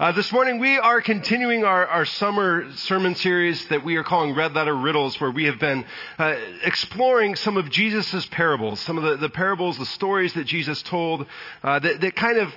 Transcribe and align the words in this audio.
Uh, 0.00 0.10
this 0.10 0.32
morning 0.32 0.58
we 0.58 0.78
are 0.78 1.02
continuing 1.02 1.64
our, 1.64 1.86
our 1.86 2.06
summer 2.06 2.72
sermon 2.76 3.14
series 3.14 3.62
that 3.66 3.84
we 3.84 3.96
are 3.96 4.02
calling 4.02 4.34
Red 4.34 4.54
Letter 4.54 4.74
Riddles, 4.74 5.20
where 5.20 5.30
we 5.30 5.44
have 5.44 5.58
been 5.58 5.84
uh, 6.18 6.34
exploring 6.64 7.36
some 7.36 7.58
of 7.58 7.68
Jesus' 7.68 8.24
parables, 8.26 8.80
some 8.80 8.96
of 8.96 9.04
the, 9.04 9.16
the, 9.18 9.28
parables, 9.28 9.76
the 9.76 9.84
stories 9.84 10.32
that 10.32 10.44
Jesus 10.44 10.80
told 10.82 11.26
uh, 11.62 11.78
that, 11.78 12.00
that, 12.00 12.16
kind 12.16 12.38
of 12.38 12.50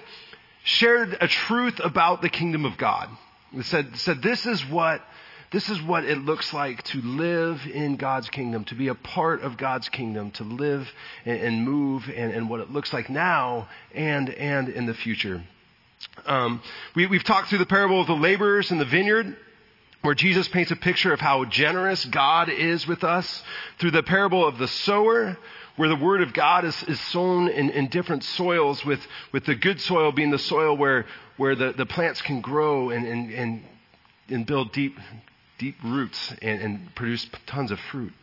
shared 0.64 1.18
a 1.20 1.28
truth 1.28 1.82
about 1.84 2.22
the 2.22 2.30
kingdom 2.30 2.64
of 2.64 2.78
God. 2.78 3.10
It 3.52 3.66
said, 3.66 3.98
said 3.98 4.22
this 4.22 4.46
is 4.46 4.66
what 4.68 5.02
this 5.52 5.70
is 5.70 5.82
what 5.82 6.06
it 6.06 6.18
looks 6.18 6.54
like 6.54 6.84
to 6.84 7.02
live 7.02 7.66
in 7.68 7.98
God's 7.98 8.30
kingdom, 8.30 8.64
to 8.66 8.76
be 8.76 8.88
a 8.88 8.96
part 8.96 9.42
of 9.42 9.58
God's 9.58 9.90
kingdom, 9.90 10.32
to 10.32 10.44
live 10.44 10.90
and, 11.26 11.40
and 11.40 11.64
move, 11.64 12.10
and, 12.14 12.32
and 12.32 12.50
what 12.50 12.62
it 12.62 12.72
looks 12.72 12.94
like 12.94 13.10
now 13.10 13.68
and 13.94 14.30
and 14.30 14.70
in 14.70 14.86
the 14.86 14.94
future. 14.94 15.44
Um, 16.26 16.62
we, 16.96 17.06
we've 17.08 17.24
talked 17.24 17.50
through 17.50 17.60
the 17.60 17.66
parable 17.66 18.02
of 18.02 18.08
the 18.08 18.16
laborers 18.16 18.72
in 18.72 18.78
the 18.78 18.86
vineyard, 18.86 19.36
where 20.02 20.16
Jesus 20.16 20.48
paints 20.48 20.72
a 20.72 20.76
picture 20.76 21.14
of 21.14 21.20
how 21.20 21.46
generous 21.46 22.06
God 22.06 22.50
is 22.50 22.88
with 22.88 23.04
us. 23.04 23.44
Through 23.80 23.92
the 23.92 24.04
parable 24.04 24.46
of 24.46 24.58
the 24.58 24.68
sower, 24.68 25.38
where 25.76 25.90
the 25.90 25.96
word 25.96 26.22
of 26.22 26.34
God 26.34 26.64
is, 26.64 26.84
is 26.84 27.00
sown 27.00 27.50
in, 27.50 27.70
in 27.72 27.88
different 27.88 28.24
soils, 28.24 28.86
with, 28.86 29.00
with 29.32 29.46
the 29.46 29.56
good 29.56 29.82
soil 29.82 30.12
being 30.12 30.32
the 30.32 30.40
soil 30.40 30.78
where, 30.78 31.06
where 31.38 31.56
the, 31.56 31.74
the 31.74 31.86
plants 31.86 32.22
can 32.22 32.42
grow 32.42 32.92
and, 32.92 33.06
and, 33.06 33.32
and, 33.32 33.64
and 34.30 34.46
build 34.46 34.72
deep, 34.72 34.98
deep 35.58 35.76
roots 35.84 36.34
and, 36.42 36.62
and 36.62 36.96
produce 36.96 37.28
tons 37.46 37.72
of 37.72 37.80
fruit. 37.92 38.14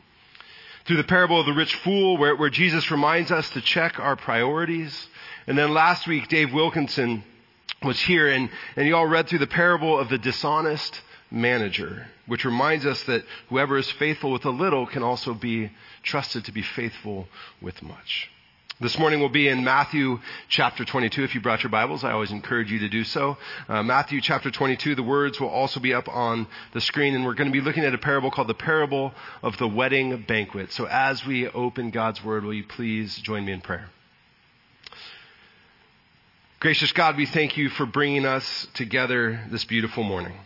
Through 0.84 0.96
the 0.96 1.04
parable 1.04 1.38
of 1.38 1.46
the 1.46 1.52
rich 1.52 1.74
fool, 1.76 2.16
where, 2.16 2.34
where 2.34 2.50
Jesus 2.50 2.90
reminds 2.90 3.30
us 3.30 3.48
to 3.50 3.60
check 3.60 4.00
our 4.00 4.16
priorities. 4.16 5.06
And 5.46 5.56
then 5.56 5.74
last 5.74 6.06
week, 6.08 6.28
Dave 6.28 6.52
Wilkinson 6.52 7.22
was 7.82 8.00
here 8.00 8.28
and, 8.28 8.48
and 8.76 8.86
you 8.86 8.96
all 8.96 9.06
read 9.06 9.28
through 9.28 9.40
the 9.40 9.46
parable 9.46 9.98
of 9.98 10.08
the 10.08 10.18
dishonest 10.18 11.00
manager, 11.30 12.06
which 12.26 12.44
reminds 12.44 12.86
us 12.86 13.02
that 13.04 13.24
whoever 13.48 13.78
is 13.78 13.90
faithful 13.92 14.30
with 14.30 14.44
a 14.44 14.50
little 14.50 14.86
can 14.86 15.02
also 15.02 15.34
be 15.34 15.70
trusted 16.02 16.44
to 16.44 16.52
be 16.52 16.62
faithful 16.62 17.26
with 17.60 17.82
much. 17.82 18.30
This 18.80 18.98
morning 18.98 19.20
we'll 19.20 19.28
be 19.28 19.48
in 19.48 19.62
Matthew 19.62 20.18
chapter 20.48 20.84
22. 20.84 21.22
If 21.22 21.34
you 21.36 21.40
brought 21.40 21.62
your 21.62 21.70
Bibles, 21.70 22.02
I 22.02 22.12
always 22.12 22.32
encourage 22.32 22.72
you 22.72 22.80
to 22.80 22.88
do 22.88 23.04
so. 23.04 23.36
Uh, 23.68 23.82
Matthew 23.82 24.20
chapter 24.20 24.50
22, 24.50 24.96
the 24.96 25.04
words 25.04 25.38
will 25.38 25.48
also 25.48 25.78
be 25.78 25.94
up 25.94 26.08
on 26.08 26.48
the 26.72 26.80
screen, 26.80 27.14
and 27.14 27.24
we're 27.24 27.34
going 27.34 27.48
to 27.48 27.52
be 27.52 27.60
looking 27.60 27.84
at 27.84 27.94
a 27.94 27.98
parable 27.98 28.32
called 28.32 28.48
the 28.48 28.54
parable 28.54 29.12
of 29.40 29.56
the 29.58 29.68
wedding 29.68 30.24
banquet. 30.26 30.72
So 30.72 30.86
as 30.86 31.24
we 31.24 31.46
open 31.48 31.90
God's 31.90 32.24
word, 32.24 32.44
will 32.44 32.54
you 32.54 32.64
please 32.64 33.16
join 33.18 33.44
me 33.44 33.52
in 33.52 33.60
prayer? 33.60 33.88
Gracious 36.62 36.92
God, 36.92 37.16
we 37.16 37.26
thank 37.26 37.56
you 37.56 37.70
for 37.70 37.86
bringing 37.86 38.24
us 38.24 38.68
together 38.74 39.40
this 39.50 39.64
beautiful 39.64 40.04
morning, 40.04 40.38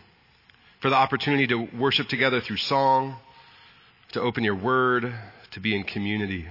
for 0.79 0.89
the 0.89 0.95
opportunity 0.95 1.45
to 1.45 1.67
worship 1.77 2.07
together 2.07 2.41
through 2.41 2.57
song, 2.57 3.17
to 4.13 4.21
open 4.21 4.43
your 4.43 4.55
word, 4.55 5.13
to 5.51 5.59
be 5.59 5.75
in 5.75 5.83
community. 5.83 6.47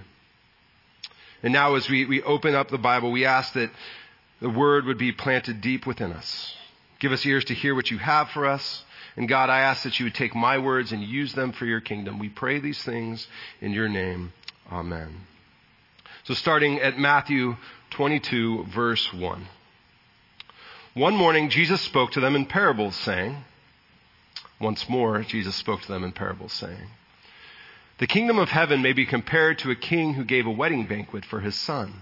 And 1.42 1.52
now, 1.52 1.74
as 1.74 1.90
we, 1.90 2.06
we 2.06 2.22
open 2.22 2.54
up 2.54 2.68
the 2.68 2.78
Bible, 2.78 3.10
we 3.10 3.24
ask 3.24 3.54
that 3.54 3.72
the 4.40 4.48
word 4.48 4.84
would 4.84 4.98
be 4.98 5.10
planted 5.10 5.62
deep 5.62 5.84
within 5.84 6.12
us. 6.12 6.54
Give 7.00 7.10
us 7.10 7.26
ears 7.26 7.44
to 7.46 7.54
hear 7.54 7.74
what 7.74 7.90
you 7.90 7.98
have 7.98 8.30
for 8.30 8.46
us. 8.46 8.84
And 9.16 9.28
God, 9.28 9.50
I 9.50 9.62
ask 9.62 9.82
that 9.82 9.98
you 9.98 10.06
would 10.06 10.14
take 10.14 10.36
my 10.36 10.58
words 10.58 10.92
and 10.92 11.02
use 11.02 11.34
them 11.34 11.50
for 11.50 11.66
your 11.66 11.80
kingdom. 11.80 12.20
We 12.20 12.28
pray 12.28 12.60
these 12.60 12.80
things 12.84 13.26
in 13.60 13.72
your 13.72 13.88
name. 13.88 14.32
Amen. 14.70 15.22
So 16.22 16.34
starting 16.34 16.78
at 16.78 17.00
Matthew 17.00 17.56
22, 17.90 18.66
verse 18.66 19.12
1. 19.12 19.48
One 20.96 21.14
morning, 21.14 21.50
Jesus 21.50 21.82
spoke 21.82 22.12
to 22.12 22.20
them 22.20 22.34
in 22.34 22.46
parables, 22.46 22.96
saying, 22.96 23.36
Once 24.58 24.88
more, 24.88 25.20
Jesus 25.24 25.54
spoke 25.54 25.82
to 25.82 25.88
them 25.92 26.02
in 26.02 26.12
parables, 26.12 26.54
saying, 26.54 26.88
The 27.98 28.06
kingdom 28.06 28.38
of 28.38 28.48
heaven 28.48 28.80
may 28.80 28.94
be 28.94 29.04
compared 29.04 29.58
to 29.58 29.70
a 29.70 29.76
king 29.76 30.14
who 30.14 30.24
gave 30.24 30.46
a 30.46 30.50
wedding 30.50 30.86
banquet 30.86 31.26
for 31.26 31.40
his 31.40 31.54
son. 31.54 31.92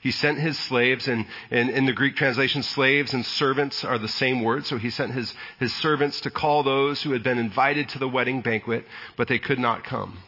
He 0.00 0.10
sent 0.10 0.40
his 0.40 0.58
slaves, 0.58 1.06
and, 1.06 1.26
in 1.52 1.86
the 1.86 1.92
Greek 1.92 2.16
translation, 2.16 2.64
slaves 2.64 3.14
and 3.14 3.24
servants 3.24 3.84
are 3.84 3.98
the 3.98 4.08
same 4.08 4.42
word. 4.42 4.66
So 4.66 4.78
he 4.78 4.90
sent 4.90 5.12
his, 5.12 5.32
his 5.60 5.72
servants 5.76 6.20
to 6.22 6.30
call 6.32 6.64
those 6.64 7.02
who 7.02 7.12
had 7.12 7.22
been 7.22 7.38
invited 7.38 7.90
to 7.90 8.00
the 8.00 8.08
wedding 8.08 8.40
banquet, 8.40 8.84
but 9.16 9.28
they 9.28 9.38
could 9.38 9.60
not 9.60 9.84
come. 9.84 10.18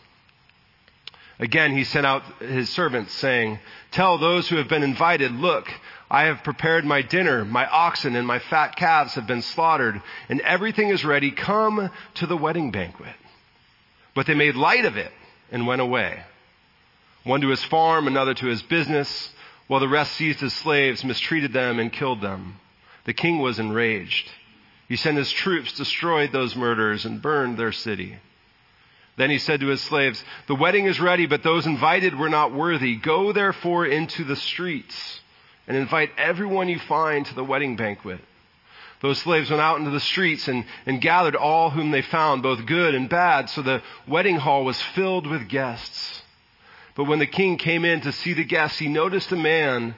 Again, 1.40 1.76
he 1.76 1.82
sent 1.82 2.06
out 2.06 2.22
his 2.40 2.70
servants 2.70 3.12
saying, 3.14 3.58
Tell 3.90 4.16
those 4.16 4.48
who 4.48 4.58
have 4.58 4.68
been 4.68 4.84
invited, 4.84 5.32
look, 5.32 5.68
I 6.12 6.24
have 6.24 6.44
prepared 6.44 6.84
my 6.84 7.00
dinner. 7.00 7.42
My 7.42 7.66
oxen 7.66 8.16
and 8.16 8.26
my 8.26 8.38
fat 8.38 8.76
calves 8.76 9.14
have 9.14 9.26
been 9.26 9.40
slaughtered, 9.40 10.02
and 10.28 10.42
everything 10.42 10.90
is 10.90 11.06
ready. 11.06 11.30
Come 11.30 11.90
to 12.16 12.26
the 12.26 12.36
wedding 12.36 12.70
banquet. 12.70 13.14
But 14.14 14.26
they 14.26 14.34
made 14.34 14.54
light 14.54 14.84
of 14.84 14.98
it 14.98 15.10
and 15.50 15.66
went 15.66 15.80
away. 15.80 16.22
One 17.24 17.40
to 17.40 17.48
his 17.48 17.64
farm, 17.64 18.06
another 18.06 18.34
to 18.34 18.46
his 18.46 18.62
business, 18.62 19.30
while 19.68 19.80
the 19.80 19.88
rest 19.88 20.12
seized 20.12 20.40
his 20.40 20.52
slaves, 20.52 21.02
mistreated 21.02 21.54
them, 21.54 21.78
and 21.78 21.90
killed 21.90 22.20
them. 22.20 22.60
The 23.04 23.14
king 23.14 23.38
was 23.38 23.58
enraged. 23.58 24.30
He 24.88 24.96
sent 24.96 25.16
his 25.16 25.32
troops, 25.32 25.72
destroyed 25.72 26.30
those 26.30 26.54
murderers, 26.54 27.06
and 27.06 27.22
burned 27.22 27.56
their 27.56 27.72
city. 27.72 28.18
Then 29.16 29.30
he 29.30 29.38
said 29.38 29.60
to 29.60 29.68
his 29.68 29.80
slaves, 29.80 30.22
The 30.46 30.56
wedding 30.56 30.84
is 30.84 31.00
ready, 31.00 31.24
but 31.24 31.42
those 31.42 31.64
invited 31.64 32.18
were 32.18 32.28
not 32.28 32.52
worthy. 32.52 32.96
Go 32.96 33.32
therefore 33.32 33.86
into 33.86 34.24
the 34.24 34.36
streets 34.36 35.21
and 35.66 35.76
invite 35.76 36.10
everyone 36.16 36.68
you 36.68 36.78
find 36.78 37.26
to 37.26 37.34
the 37.34 37.44
wedding 37.44 37.76
banquet. 37.76 38.20
Those 39.00 39.18
slaves 39.18 39.50
went 39.50 39.60
out 39.60 39.78
into 39.78 39.90
the 39.90 40.00
streets 40.00 40.46
and, 40.46 40.64
and 40.86 41.00
gathered 41.00 41.34
all 41.34 41.70
whom 41.70 41.90
they 41.90 42.02
found, 42.02 42.42
both 42.42 42.64
good 42.66 42.94
and 42.94 43.08
bad, 43.08 43.50
so 43.50 43.60
the 43.60 43.82
wedding 44.06 44.36
hall 44.36 44.64
was 44.64 44.80
filled 44.80 45.26
with 45.26 45.48
guests. 45.48 46.22
But 46.94 47.04
when 47.04 47.18
the 47.18 47.26
king 47.26 47.56
came 47.56 47.84
in 47.84 48.02
to 48.02 48.12
see 48.12 48.32
the 48.32 48.44
guests, 48.44 48.78
he 48.78 48.88
noticed 48.88 49.32
a 49.32 49.36
man, 49.36 49.96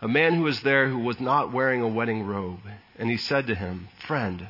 a 0.00 0.08
man 0.08 0.34
who 0.34 0.42
was 0.42 0.60
there 0.60 0.88
who 0.88 0.98
was 0.98 1.18
not 1.18 1.52
wearing 1.52 1.82
a 1.82 1.88
wedding 1.88 2.24
robe. 2.24 2.60
And 2.98 3.10
he 3.10 3.16
said 3.16 3.48
to 3.48 3.54
him, 3.54 3.88
Friend, 4.06 4.46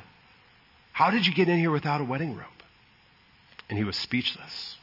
how 0.91 1.09
did 1.09 1.25
you 1.25 1.33
get 1.33 1.49
in 1.49 1.57
here 1.57 1.71
without 1.71 2.01
a 2.01 2.05
wedding 2.05 2.35
robe? 2.35 2.47
And 3.69 3.77
he 3.77 3.83
was 3.83 3.97
speechless. 3.97 4.76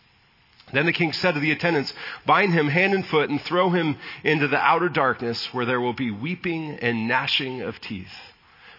Then 0.75 0.87
the 0.87 0.93
king 0.93 1.13
said 1.13 1.35
to 1.35 1.41
the 1.41 1.53
attendants, 1.53 1.95
Bind 2.27 2.53
him 2.53 2.69
hand 2.69 2.95
and 2.95 3.07
foot 3.07 3.31
and 3.31 3.41
throw 3.41 3.71
him 3.71 3.97
into 4.23 4.49
the 4.49 4.59
outer 4.59 4.89
darkness 4.89 5.53
where 5.55 5.65
there 5.65 5.81
will 5.81 5.93
be 5.93 6.11
weeping 6.11 6.79
and 6.81 7.09
gnashing 7.09 7.63
of 7.63 7.81
teeth. 7.81 8.15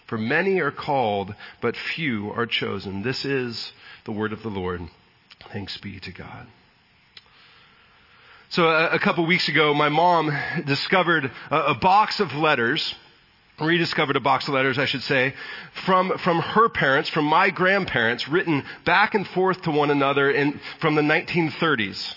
For 0.08 0.18
many 0.18 0.60
are 0.60 0.72
called, 0.72 1.34
but 1.62 1.76
few 1.76 2.32
are 2.32 2.46
chosen. 2.46 3.02
This 3.02 3.26
is 3.26 3.72
the 4.04 4.12
word 4.12 4.34
of 4.34 4.44
the 4.44 4.50
Lord. 4.50 4.88
Thanks 5.52 5.78
be 5.78 6.00
to 6.02 6.12
God. 6.12 6.48
So 8.50 8.70
a, 8.70 8.90
a 8.92 9.00
couple 9.00 9.26
weeks 9.26 9.50
ago, 9.50 9.74
my 9.74 9.90
mom 9.90 10.32
discovered 10.66 11.32
a, 11.50 11.62
a 11.62 11.74
box 11.76 12.20
of 12.20 12.34
letters 12.36 12.94
rediscovered 13.60 14.16
a 14.16 14.20
box 14.20 14.48
of 14.48 14.54
letters, 14.54 14.78
I 14.78 14.86
should 14.86 15.04
say, 15.04 15.34
from, 15.86 16.18
from 16.18 16.40
her 16.40 16.70
parents, 16.70 17.10
from 17.10 17.26
my 17.26 17.50
grandparents, 17.50 18.28
written 18.28 18.64
back 18.84 19.16
and 19.16 19.28
forth 19.28 19.62
to 19.64 19.72
one 19.72 19.92
another 19.92 20.30
in, 20.30 20.60
from 20.80 20.96
the 20.96 21.02
1930s. 21.02 22.16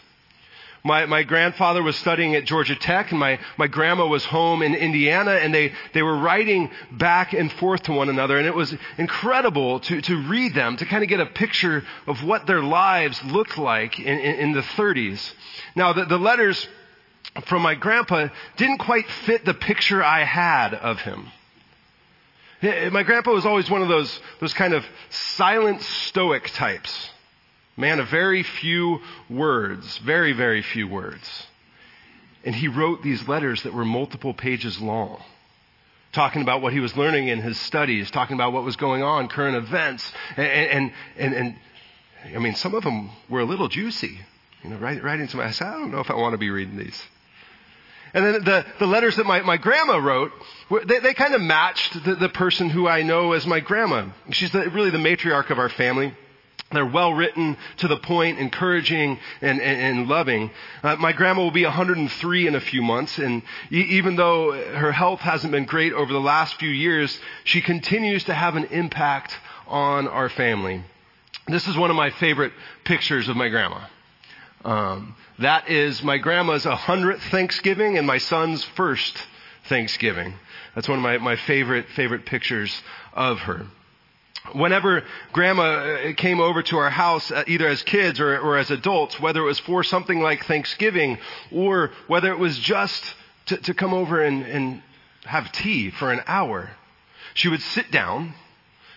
My, 0.85 1.07
my 1.07 1.25
grandfather 1.25 1.83
was 1.83 1.97
studying 1.97 2.35
at 2.37 2.45
Georgia 2.45 2.77
Tech 2.77 3.11
and 3.11 3.19
my, 3.19 3.41
my 3.57 3.67
grandma 3.67 4.07
was 4.07 4.25
home 4.25 4.63
in 4.63 4.75
Indiana 4.75 5.33
and 5.33 5.53
they, 5.53 5.73
they 5.93 6.03
were 6.03 6.17
writing 6.17 6.71
back 6.93 7.33
and 7.33 7.53
forth 7.53 7.83
to 7.85 7.93
one 7.93 8.09
another 8.09 8.39
and 8.39 8.47
it 8.47 8.55
was 8.55 8.75
incredible 8.97 9.81
to, 9.81 10.01
to 10.01 10.29
read 10.29 10.55
them, 10.55 10.77
to 10.77 10.87
kind 10.87 11.03
of 11.03 11.09
get 11.09 11.21
a 11.21 11.27
picture 11.27 11.85
of 12.07 12.23
what 12.23 12.47
their 12.47 12.63
lives 12.63 13.23
looked 13.25 13.59
like 13.59 13.99
in, 13.99 14.19
in, 14.19 14.35
in 14.37 14.53
the 14.53 14.63
30s. 14.63 15.33
Now 15.75 15.93
the, 15.93 16.05
the 16.05 16.19
letters 16.19 16.67
from 17.47 17.63
my 17.63 17.75
grandpa 17.75 18.29
didn't 18.57 18.79
quite 18.79 19.09
fit 19.11 19.45
the 19.45 19.55
picture 19.55 20.03
I 20.03 20.25
had 20.25 20.75
of 20.75 21.01
him. 21.01 21.31
Eh, 22.63 22.91
my 22.91 23.03
grandpa 23.03 23.33
was 23.33 23.47
always 23.47 23.71
one 23.71 23.83
of 23.83 23.89
those, 23.89 24.21
those 24.41 24.53
kind 24.53 24.75
of 24.75 24.85
silent 25.11 25.83
stoic 25.83 26.51
types. 26.51 27.11
Man 27.77 28.01
of 28.01 28.09
very 28.09 28.43
few 28.43 29.01
words, 29.31 29.99
very, 29.99 30.33
very 30.33 30.63
few 30.63 30.89
words. 30.89 31.47
And 32.45 32.55
he 32.55 32.67
wrote 32.67 33.03
these 33.03 33.29
letters 33.29 33.63
that 33.63 33.73
were 33.73 33.85
multiple 33.85 34.35
pages 34.35 34.81
long, 34.81 35.23
talking 36.13 36.43
about 36.43 36.61
what 36.63 36.73
he 36.73 36.81
was 36.81 36.97
learning 36.97 37.29
in 37.29 37.41
his 37.41 37.59
studies, 37.61 38.11
talking 38.11 38.35
about 38.35 38.53
what 38.53 38.65
was 38.65 38.75
going 38.75 39.03
on, 39.03 39.29
current 39.29 39.57
events. 39.57 40.11
And, 40.37 40.47
and, 40.47 40.93
and, 41.17 41.35
and 41.35 41.57
I 42.35 42.39
mean, 42.39 42.57
some 42.57 42.75
of 42.75 42.83
them 42.83 43.11
were 43.29 43.41
a 43.41 43.45
little 43.45 43.69
juicy. 43.69 44.19
You 44.65 44.71
know, 44.71 44.77
writing 44.79 45.29
some, 45.29 45.41
I 45.41 45.53
said, 45.53 45.69
I 45.69 45.73
don't 45.73 45.93
know 45.93 46.01
if 46.01 46.11
I 46.11 46.15
want 46.15 46.33
to 46.33 46.39
be 46.39 46.51
reading 46.51 46.77
these. 46.77 47.01
And 48.15 48.25
then 48.25 48.45
the, 48.45 48.67
the 48.79 48.87
letters 48.87 49.17
that 49.17 49.27
my, 49.27 49.41
my 49.43 49.57
grandma 49.57 49.97
wrote, 49.97 50.33
they, 50.87 51.01
they 51.01 51.15
kind 51.15 51.35
of 51.35 51.41
matched 51.41 52.05
the, 52.05 52.15
the 52.15 52.29
person 52.29 52.71
who 52.71 52.89
I 52.89 53.03
know 53.03 53.33
as 53.33 53.47
my 53.47 53.61
grandma. 53.61 54.07
She's 54.31 54.51
the, 54.51 54.69
really 54.71 54.91
the 54.91 54.99
matriarch 54.99 55.51
of 55.51 55.59
our 55.59 55.69
family. 55.69 56.15
They're 56.71 56.85
well 56.85 57.15
written, 57.15 57.57
to 57.79 57.89
the 57.89 57.97
point, 57.97 58.39
encouraging, 58.39 59.19
and, 59.41 59.61
and, 59.61 59.81
and 59.99 60.09
loving. 60.09 60.51
Uh, 60.83 60.97
my 60.97 61.13
grandma 61.13 61.43
will 61.43 61.51
be 61.51 61.65
103 61.65 62.47
in 62.47 62.55
a 62.55 62.61
few 62.61 62.83
months, 62.83 63.19
and 63.19 63.43
e- 63.73 63.87
even 63.91 64.17
though 64.17 64.53
her 64.53 64.93
health 64.93 65.21
hasn't 65.21 65.51
been 65.51 65.65
great 65.65 65.95
over 65.95 66.13
the 66.13 66.21
last 66.21 66.57
few 66.59 66.69
years, 66.69 67.19
she 67.45 67.63
continues 67.63 68.25
to 68.25 68.35
have 68.35 68.57
an 68.57 68.65
impact 68.65 69.35
on 69.67 70.09
our 70.09 70.29
family. 70.29 70.83
This 71.47 71.67
is 71.69 71.77
one 71.77 71.89
of 71.89 71.97
my 71.97 72.11
favorite 72.11 72.53
pictures 72.85 73.29
of 73.29 73.37
my 73.37 73.49
grandma. 73.49 73.87
Um, 74.65 75.15
that 75.39 75.69
is 75.69 76.03
my 76.03 76.19
grandma's 76.19 76.65
100th 76.65 77.21
Thanksgiving 77.31 77.97
and 77.97 78.07
my 78.07 78.19
son's 78.19 78.65
first 78.65 79.17
Thanksgiving. 79.69 80.35
That's 80.75 80.89
one 80.89 80.99
of 80.99 81.03
my, 81.03 81.19
my 81.19 81.37
favorite, 81.37 81.87
favorite 81.95 82.27
pictures 82.27 82.83
of 83.13 83.39
her. 83.41 83.67
Whenever 84.53 85.05
grandma 85.33 85.63
uh, 85.63 86.13
came 86.15 86.41
over 86.41 86.63
to 86.63 86.79
our 86.79 86.91
house, 86.91 87.31
uh, 87.31 87.45
either 87.47 87.67
as 87.67 87.83
kids 87.83 88.19
or, 88.21 88.39
or 88.39 88.57
as 88.57 88.71
adults, 88.71 89.21
whether 89.21 89.41
it 89.41 89.45
was 89.45 89.59
for 89.59 89.85
something 89.85 90.21
like 90.21 90.45
Thanksgiving 90.47 91.19
or 91.53 91.91
whether 92.07 92.33
it 92.33 92.39
was 92.39 92.59
just 92.59 93.15
to, 93.47 93.57
to 93.59 93.75
come 93.75 93.93
over 93.93 94.23
and, 94.23 94.45
and 94.45 94.83
have 95.25 95.53
tea 95.53 95.91
for 95.91 96.13
an 96.13 96.23
hour, 96.27 96.71
she 97.35 97.49
would 97.49 97.61
sit 97.61 97.91
down. 97.91 98.35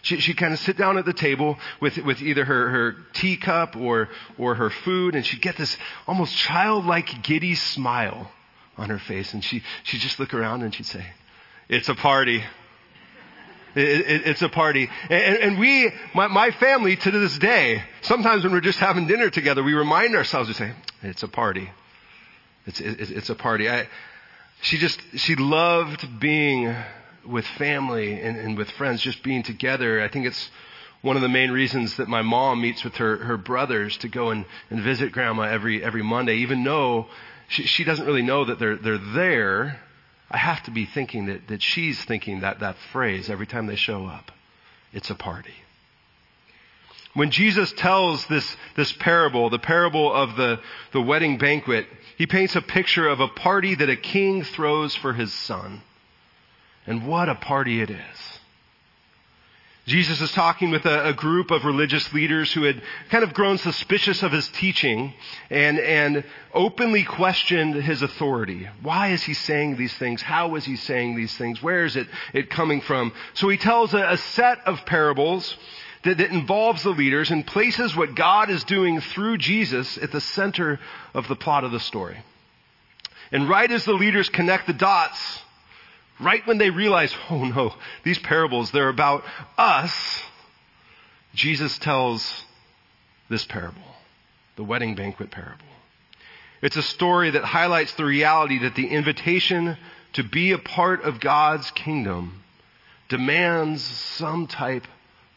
She, 0.02 0.20
she'd 0.20 0.38
kind 0.38 0.54
of 0.54 0.60
sit 0.60 0.78
down 0.78 0.98
at 0.98 1.06
the 1.06 1.14
table 1.14 1.58
with, 1.80 1.98
with 1.98 2.22
either 2.22 2.44
her, 2.44 2.70
her 2.70 2.96
teacup 3.14 3.76
or, 3.76 4.10
or 4.38 4.56
her 4.56 4.70
food, 4.70 5.16
and 5.16 5.26
she'd 5.26 5.42
get 5.42 5.58
this 5.58 5.78
almost 6.08 6.36
childlike, 6.36 7.24
giddy 7.24 7.56
smile 7.56 8.32
on 8.78 8.90
her 8.90 9.00
face. 9.00 9.34
And 9.34 9.44
she, 9.44 9.64
she'd 9.84 10.02
just 10.02 10.20
look 10.20 10.34
around 10.34 10.64
and 10.64 10.74
she'd 10.74 10.88
say, 10.88 11.06
It's 11.70 11.90
a 11.90 11.96
party. 11.96 12.44
It, 13.74 13.88
it, 13.88 14.28
it's 14.28 14.42
a 14.42 14.50
party. 14.50 14.90
And, 15.10 15.38
and 15.38 15.60
we, 15.60 15.92
my, 16.14 16.28
my, 16.28 16.52
family 16.52 16.98
to 16.98 17.12
this 17.12 17.38
day, 17.38 17.84
sometimes 18.02 18.44
when 18.44 18.52
we're 18.52 18.60
just 18.60 18.80
having 18.80 19.08
dinner 19.08 19.30
together, 19.30 19.64
we 19.64 19.74
remind 19.74 20.14
ourselves 20.16 20.50
to 20.50 20.54
say, 20.54 20.74
it's 21.04 21.24
a 21.24 21.28
party. 21.30 21.70
It's, 22.66 22.82
it's 22.82 23.30
a 23.30 23.36
party. 23.36 23.70
I, 23.70 23.88
she 24.62 24.78
just, 24.78 25.00
she 25.16 25.36
loved 25.36 26.20
being 26.20 26.76
with 27.26 27.46
family 27.46 28.20
and, 28.20 28.38
and 28.38 28.58
with 28.58 28.70
friends, 28.72 29.02
just 29.02 29.24
being 29.24 29.44
together. 29.44 30.02
I 30.02 30.08
think 30.08 30.26
it's 30.26 30.50
one 31.02 31.16
of 31.16 31.22
the 31.22 31.30
main 31.30 31.52
reasons 31.52 31.98
that 31.98 32.08
my 32.08 32.22
mom 32.22 32.62
meets 32.62 32.84
with 32.84 32.96
her, 32.96 33.18
her 33.18 33.38
brothers 33.38 33.98
to 33.98 34.08
go 34.08 34.30
and, 34.30 34.46
and 34.70 34.82
visit 34.82 35.12
grandma 35.12 35.44
every, 35.44 35.84
every 35.84 36.04
Monday, 36.04 36.38
even 36.38 36.64
though 36.64 37.08
she, 37.48 37.64
she 37.64 37.84
doesn't 37.84 38.06
really 38.06 38.22
know 38.22 38.46
that 38.46 38.60
they're, 38.60 38.78
they're 38.78 38.98
there 38.98 39.80
I 40.32 40.38
have 40.38 40.64
to 40.64 40.72
be 40.72 40.86
thinking 40.86 41.26
that, 41.26 41.50
that 41.50 41.62
she's 41.62 42.04
thinking 42.06 42.40
that, 42.40 42.62
that 42.62 42.78
phrase 42.94 43.30
every 43.30 43.46
time 43.46 43.68
they 43.68 43.76
show 43.76 44.06
up. 44.06 44.32
It's 44.94 45.10
a 45.10 45.16
party. 45.16 45.54
When 47.14 47.32
Jesus 47.32 47.74
tells 47.74 48.26
this, 48.28 48.56
this 48.78 48.94
parable, 48.94 49.50
the 49.50 49.60
parable 49.60 50.14
of 50.14 50.38
the, 50.38 50.62
the 50.94 51.02
wedding 51.02 51.38
banquet, 51.38 51.86
he 52.18 52.26
paints 52.26 52.56
a 52.56 52.62
picture 52.62 53.10
of 53.10 53.20
a 53.20 53.28
party 53.28 53.76
that 53.76 53.90
a 53.90 53.98
king 53.98 54.44
throws 54.44 54.96
for 54.96 55.12
his 55.12 55.34
son. 55.34 55.82
And 56.88 57.08
what 57.08 57.30
a 57.30 57.36
party 57.36 57.82
it 57.82 57.90
is. 57.90 58.32
Jesus 59.88 60.22
is 60.22 60.32
talking 60.32 60.70
with 60.70 60.86
a, 60.86 61.10
a, 61.10 61.14
group 61.14 61.50
of 61.50 61.66
religious 61.66 62.14
leaders 62.14 62.54
who 62.54 62.64
had 62.64 62.82
kind 63.10 63.24
of 63.24 63.34
grown 63.34 63.58
suspicious 63.58 64.22
of 64.22 64.32
his 64.32 64.48
teaching 64.50 65.14
and, 65.50 65.80
and 65.80 66.24
openly 66.54 67.04
questioned 67.04 67.74
his 67.76 68.04
authority. 68.04 68.70
Why 68.84 69.10
is 69.10 69.24
he 69.24 69.34
saying 69.34 69.78
these 69.78 69.94
things? 69.96 70.22
How 70.22 70.56
is 70.56 70.66
he 70.66 70.76
saying 70.76 71.16
these 71.16 71.36
things? 71.36 71.64
Where 71.64 71.84
is 71.84 71.96
it, 71.96 72.08
it 72.32 72.52
coming 72.52 72.82
from? 72.82 73.12
So 73.34 73.50
he 73.50 73.58
tells 73.58 73.96
a, 73.96 74.12
a 74.12 74.18
set 74.18 74.60
of 74.68 74.86
parables 74.86 75.58
that, 76.04 76.20
that 76.20 76.30
involves 76.30 76.84
the 76.84 76.92
leaders 76.92 77.32
and 77.32 77.46
places 77.46 77.96
what 77.96 78.14
God 78.14 78.52
is 78.52 78.64
doing 78.64 79.02
through 79.02 79.40
Jesus 79.40 79.98
at 79.98 80.12
the 80.12 80.22
center 80.22 80.80
of 81.16 81.28
the 81.28 81.36
plot 81.36 81.64
of 81.64 81.72
the 81.72 81.80
story. 81.80 82.18
And 83.32 83.50
right 83.50 83.72
as 83.72 83.86
the 83.86 83.94
leaders 83.94 84.30
connect 84.30 84.68
the 84.68 84.74
dots, 84.74 85.20
Right 86.22 86.46
when 86.46 86.58
they 86.58 86.70
realize, 86.70 87.14
oh 87.30 87.44
no, 87.44 87.74
these 88.04 88.20
parables, 88.20 88.72
they're 88.72 88.90
about 88.90 89.24
us, 89.58 89.94
Jesus 91.34 91.78
tells 91.80 92.46
this 93.30 93.46
parable, 93.46 93.82
the 94.56 94.64
wedding 94.64 94.96
banquet 94.96 95.32
parable. 95.32 95.66
It's 96.62 96.78
a 96.78 96.84
story 96.84 97.32
that 97.32 97.44
highlights 97.44 97.94
the 97.94 98.06
reality 98.06 98.60
that 98.60 98.76
the 98.76 98.88
invitation 98.88 99.78
to 100.14 100.24
be 100.24 100.52
a 100.52 100.58
part 100.58 101.04
of 101.04 101.20
God's 101.20 101.72
kingdom 101.72 102.44
demands 103.10 103.82
some 103.82 104.48
type 104.48 104.86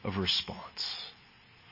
of 0.03 0.19
response. 0.19 1.05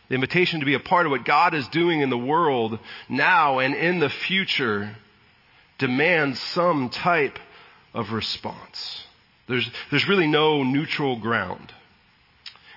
The 0.08 0.15
invitation 0.15 0.61
to 0.61 0.67
be 0.67 0.75
a 0.75 0.81
part 0.81 1.06
of 1.06 1.11
what 1.11 1.25
God 1.25 1.55
is 1.55 1.67
doing 1.69 2.00
in 2.00 2.11
the 2.11 2.19
world 2.19 2.79
now 3.08 3.58
and 3.58 3.75
in 3.75 3.99
the 3.99 4.08
future 4.08 4.97
demands 5.79 6.38
some 6.38 6.88
type 6.88 7.38
of 7.94 8.12
response. 8.12 9.05
There's, 9.49 9.69
there's 9.91 10.09
really 10.09 10.27
no 10.27 10.62
neutral 10.62 11.17
ground. 11.17 11.73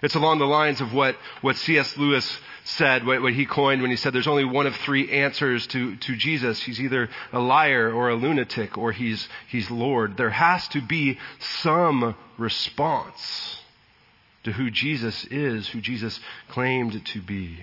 It's 0.01 0.15
along 0.15 0.39
the 0.39 0.45
lines 0.45 0.81
of 0.81 0.93
what, 0.93 1.15
what 1.41 1.55
C.S. 1.55 1.97
Lewis 1.97 2.39
said, 2.65 3.05
what, 3.05 3.21
what, 3.21 3.33
he 3.33 3.45
coined 3.45 3.81
when 3.81 3.91
he 3.91 3.97
said 3.97 4.13
there's 4.13 4.27
only 4.27 4.45
one 4.45 4.67
of 4.67 4.75
three 4.77 5.11
answers 5.11 5.65
to, 5.67 5.95
to 5.95 6.15
Jesus. 6.15 6.61
He's 6.61 6.81
either 6.81 7.09
a 7.31 7.39
liar 7.39 7.91
or 7.91 8.09
a 8.09 8.15
lunatic 8.15 8.77
or 8.77 8.91
he's, 8.91 9.27
he's 9.47 9.69
Lord. 9.71 10.17
There 10.17 10.29
has 10.29 10.67
to 10.69 10.81
be 10.81 11.17
some 11.39 12.15
response 12.37 13.57
to 14.43 14.51
who 14.51 14.69
Jesus 14.69 15.25
is, 15.25 15.67
who 15.69 15.81
Jesus 15.81 16.19
claimed 16.49 17.03
to 17.05 17.21
be. 17.21 17.57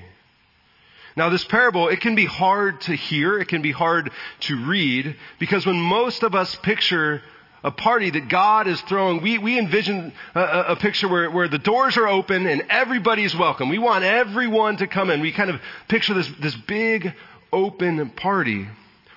Now 1.17 1.29
this 1.29 1.45
parable, 1.45 1.89
it 1.89 2.01
can 2.01 2.15
be 2.15 2.25
hard 2.25 2.81
to 2.83 2.95
hear, 2.95 3.39
it 3.39 3.49
can 3.49 3.63
be 3.63 3.73
hard 3.73 4.11
to 4.41 4.65
read, 4.65 5.17
because 5.39 5.67
when 5.67 5.79
most 5.79 6.23
of 6.23 6.35
us 6.35 6.55
picture 6.57 7.23
a 7.65 7.71
party 7.71 8.11
that 8.11 8.29
God 8.29 8.67
is 8.67 8.81
throwing. 8.83 9.23
We, 9.23 9.39
we 9.39 9.59
envision 9.59 10.13
a, 10.35 10.41
a, 10.69 10.77
picture 10.77 11.09
where, 11.09 11.31
where 11.31 11.49
the 11.49 11.59
doors 11.59 11.97
are 11.97 12.09
open 12.09 12.47
and 12.47 12.65
everybody's 12.69 13.37
welcome. 13.37 13.69
We 13.69 13.79
want 13.79 14.05
everyone 14.05 14.79
to 14.79 14.87
come 14.87 15.11
in. 15.11 15.21
We 15.21 15.33
kind 15.33 15.51
of 15.51 15.61
picture 15.89 16.15
this, 16.15 16.29
this 16.41 16.55
big 16.55 17.15
open 17.53 18.11
party. 18.11 18.67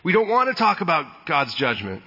We 0.04 0.14
don't 0.14 0.30
want 0.30 0.50
to 0.50 0.56
talk 0.56 0.82
about 0.82 1.26
God's 1.26 1.56
judgment. 1.56 2.04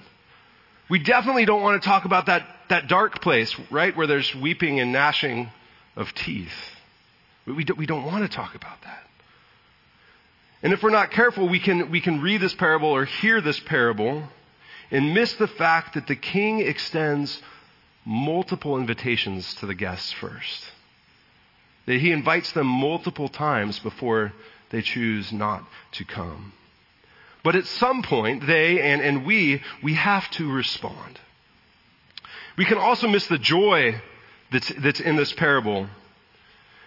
We 0.89 0.99
definitely 0.99 1.45
don't 1.45 1.61
want 1.61 1.81
to 1.81 1.87
talk 1.87 2.05
about 2.05 2.27
that, 2.27 2.47
that 2.69 2.87
dark 2.87 3.21
place, 3.21 3.53
right, 3.69 3.95
where 3.95 4.07
there's 4.07 4.33
weeping 4.33 4.79
and 4.79 4.93
gnashing 4.93 5.49
of 5.95 6.13
teeth. 6.13 6.53
We, 7.45 7.65
we 7.77 7.85
don't 7.85 8.05
want 8.05 8.23
to 8.23 8.33
talk 8.33 8.55
about 8.55 8.81
that. 8.83 9.03
And 10.63 10.73
if 10.73 10.81
we're 10.83 10.89
not 10.89 11.11
careful, 11.11 11.47
we 11.47 11.59
can, 11.59 11.91
we 11.91 12.01
can 12.01 12.21
read 12.21 12.41
this 12.41 12.53
parable 12.55 12.89
or 12.89 13.05
hear 13.05 13.41
this 13.41 13.59
parable 13.59 14.23
and 14.91 15.13
miss 15.13 15.33
the 15.33 15.47
fact 15.47 15.93
that 15.93 16.07
the 16.07 16.15
king 16.15 16.59
extends 16.59 17.41
multiple 18.05 18.77
invitations 18.77 19.53
to 19.55 19.65
the 19.65 19.75
guests 19.75 20.11
first. 20.13 20.71
That 21.85 21.99
he 21.99 22.11
invites 22.11 22.51
them 22.53 22.67
multiple 22.67 23.29
times 23.29 23.79
before 23.79 24.33
they 24.69 24.81
choose 24.81 25.31
not 25.31 25.63
to 25.93 26.05
come. 26.05 26.53
But 27.43 27.55
at 27.55 27.65
some 27.65 28.01
point, 28.01 28.45
they 28.45 28.81
and, 28.81 29.01
and 29.01 29.25
we, 29.25 29.61
we 29.81 29.93
have 29.93 30.29
to 30.31 30.51
respond. 30.51 31.19
We 32.57 32.65
can 32.65 32.77
also 32.77 33.07
miss 33.07 33.27
the 33.27 33.37
joy 33.37 34.01
that's, 34.51 34.69
that's 34.79 34.99
in 34.99 35.15
this 35.15 35.31
parable. 35.33 35.87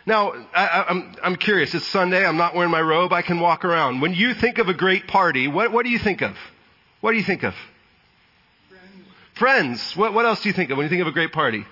Now, 0.04 0.32
I, 0.54 0.84
I'm, 0.88 1.14
I'm 1.22 1.36
curious. 1.36 1.74
It's 1.74 1.86
Sunday. 1.88 2.26
I'm 2.26 2.36
not 2.36 2.54
wearing 2.54 2.70
my 2.70 2.82
robe. 2.82 3.12
I 3.12 3.22
can 3.22 3.40
walk 3.40 3.64
around. 3.64 4.00
When 4.00 4.14
you 4.14 4.34
think 4.34 4.58
of 4.58 4.68
a 4.68 4.74
great 4.74 5.06
party, 5.06 5.48
what, 5.48 5.72
what 5.72 5.84
do 5.84 5.90
you 5.90 5.98
think 5.98 6.20
of? 6.20 6.36
What 7.00 7.12
do 7.12 7.16
you 7.16 7.24
think 7.24 7.44
of? 7.44 7.54
Friends. 9.34 9.96
What, 9.96 10.12
what 10.14 10.26
else 10.26 10.42
do 10.42 10.48
you 10.48 10.52
think 10.52 10.70
of 10.70 10.76
when 10.76 10.84
you 10.84 10.90
think 10.90 11.02
of 11.02 11.08
a 11.08 11.12
great 11.12 11.32
party? 11.32 11.64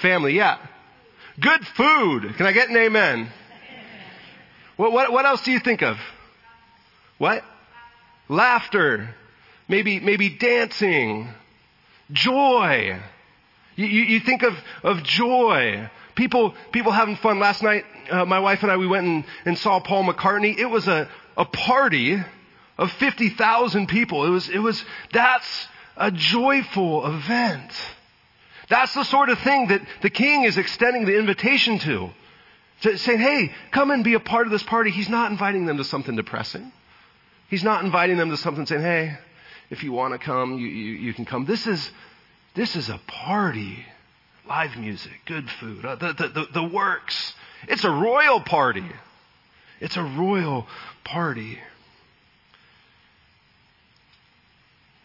Family, 0.00 0.34
yeah. 0.34 0.58
Good 1.40 1.66
food. 1.66 2.34
Can 2.36 2.46
I 2.46 2.52
get 2.52 2.68
an 2.68 2.76
amen? 2.76 3.28
What, 4.76 4.92
what, 4.92 5.12
what 5.12 5.24
else 5.24 5.42
do 5.42 5.50
you 5.50 5.58
think 5.58 5.82
of? 5.82 5.96
What? 7.18 7.42
Laughter. 8.28 9.14
Maybe, 9.68 9.98
maybe 10.00 10.30
dancing. 10.30 11.28
Joy. 12.12 13.00
You, 13.76 13.86
you, 13.86 14.02
you 14.02 14.20
think 14.20 14.42
of, 14.42 14.54
of 14.82 15.02
joy. 15.02 15.90
People, 16.14 16.54
people 16.72 16.92
having 16.92 17.16
fun. 17.16 17.38
Last 17.38 17.62
night, 17.62 17.84
uh, 18.10 18.24
my 18.24 18.38
wife 18.40 18.62
and 18.62 18.70
I, 18.70 18.76
we 18.76 18.86
went 18.86 19.06
and, 19.06 19.24
and 19.44 19.58
saw 19.58 19.80
Paul 19.80 20.04
McCartney. 20.04 20.56
It 20.56 20.66
was 20.66 20.86
a, 20.88 21.08
a 21.36 21.44
party 21.44 22.18
of 22.76 22.92
50,000 22.92 23.88
people. 23.88 24.24
It 24.24 24.30
was, 24.30 24.48
it 24.48 24.58
was, 24.58 24.84
that's, 25.12 25.68
a 25.98 26.10
joyful 26.10 27.06
event. 27.06 27.72
That's 28.68 28.94
the 28.94 29.04
sort 29.04 29.28
of 29.28 29.38
thing 29.40 29.68
that 29.68 29.82
the 30.02 30.10
king 30.10 30.44
is 30.44 30.56
extending 30.56 31.04
the 31.04 31.18
invitation 31.18 31.78
to. 31.80 32.10
to 32.82 32.98
saying, 32.98 33.20
hey, 33.20 33.52
come 33.70 33.90
and 33.90 34.04
be 34.04 34.14
a 34.14 34.20
part 34.20 34.46
of 34.46 34.52
this 34.52 34.62
party. 34.62 34.90
He's 34.90 35.08
not 35.08 35.30
inviting 35.30 35.66
them 35.66 35.76
to 35.78 35.84
something 35.84 36.16
depressing. 36.16 36.72
He's 37.50 37.64
not 37.64 37.84
inviting 37.84 38.16
them 38.16 38.30
to 38.30 38.36
something 38.36 38.66
saying, 38.66 38.82
hey, 38.82 39.18
if 39.70 39.82
you 39.82 39.92
want 39.92 40.12
to 40.12 40.18
come, 40.18 40.58
you, 40.58 40.68
you, 40.68 40.92
you 40.94 41.14
can 41.14 41.24
come. 41.24 41.44
This 41.44 41.66
is, 41.66 41.90
this 42.54 42.76
is 42.76 42.88
a 42.88 43.00
party. 43.06 43.84
Live 44.48 44.78
music, 44.78 45.12
good 45.26 45.50
food, 45.50 45.84
uh, 45.84 45.96
the, 45.96 46.14
the, 46.14 46.28
the, 46.28 46.46
the 46.54 46.64
works. 46.64 47.34
It's 47.68 47.84
a 47.84 47.90
royal 47.90 48.40
party. 48.40 48.86
It's 49.78 49.96
a 49.98 50.02
royal 50.02 50.66
party. 51.04 51.58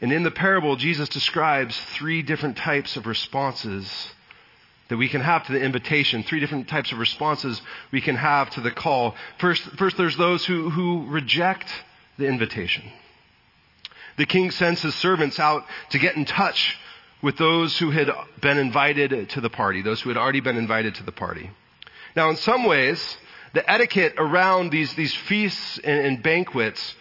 And 0.02 0.12
in 0.12 0.24
the 0.24 0.32
parable, 0.32 0.76
Jesus 0.76 1.10
describes 1.10 1.80
three 1.96 2.22
different 2.22 2.58
types 2.58 2.98
of 2.98 3.06
responses 3.08 3.90
that 4.90 4.98
we 4.98 5.08
can 5.08 5.22
have 5.22 5.46
to 5.48 5.54
the 5.54 5.62
invitation, 5.62 6.24
three 6.24 6.40
different 6.40 6.68
types 6.68 6.92
of 6.92 7.00
responses 7.00 7.62
we 7.92 8.02
can 8.02 8.16
have 8.16 8.50
to 8.52 8.62
the 8.62 8.72
call. 8.72 9.16
First, 9.40 9.64
first 9.78 9.98
there's 9.98 10.18
those 10.18 10.46
who, 10.46 10.70
who 10.70 11.08
reject 11.08 11.70
the 12.18 12.28
invitation. 12.28 12.84
The 14.18 14.26
king 14.26 14.52
sends 14.52 14.82
his 14.82 14.94
servants 14.96 15.40
out 15.40 15.66
to 15.92 16.00
get 16.00 16.16
in 16.16 16.26
touch 16.26 16.78
with 17.22 17.38
those 17.38 17.78
who 17.78 17.92
had 17.92 18.12
been 18.42 18.58
invited 18.58 19.30
to 19.30 19.42
the 19.42 19.50
party, 19.50 19.82
those 19.82 20.02
who 20.02 20.10
had 20.10 20.18
already 20.18 20.42
been 20.42 20.58
invited 20.58 20.96
to 20.96 21.04
the 21.04 21.12
party. 21.12 21.50
Now, 22.16 22.30
in 22.30 22.36
some 22.36 22.66
ways, 22.66 23.18
the 23.54 23.70
etiquette 23.72 24.16
around 24.18 24.70
these, 24.70 24.94
these 24.94 25.16
feasts 25.16 25.80
and, 25.84 26.06
and 26.06 26.24
banquets 26.24 26.96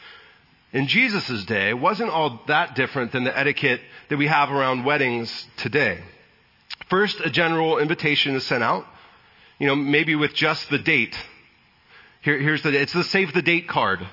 in 0.73 0.87
Jesus' 0.87 1.45
day 1.45 1.75
wasn't 1.75 2.11
all 2.11 2.41
that 2.49 2.75
different 2.75 3.13
than 3.13 3.25
the 3.25 3.39
etiquette 3.39 3.81
that 4.09 4.17
we 4.17 4.27
have 4.27 4.51
around 4.51 4.85
weddings 4.85 5.47
today. 5.59 6.03
First, 6.89 7.21
a 7.21 7.31
general 7.31 7.79
invitation 7.79 8.35
is 8.35 8.47
sent 8.47 8.63
out, 8.63 8.87
you 9.59 9.67
know, 9.67 9.77
maybe 9.77 10.15
with 10.15 10.35
just 10.35 10.69
the 10.71 10.79
date. 10.79 11.17
Here, 12.23 12.39
here's 12.39 12.63
the, 12.63 12.79
it's 12.79 12.93
the 12.93 13.05
save 13.05 13.33
the 13.33 13.43
date 13.43 13.69
card. 13.69 14.07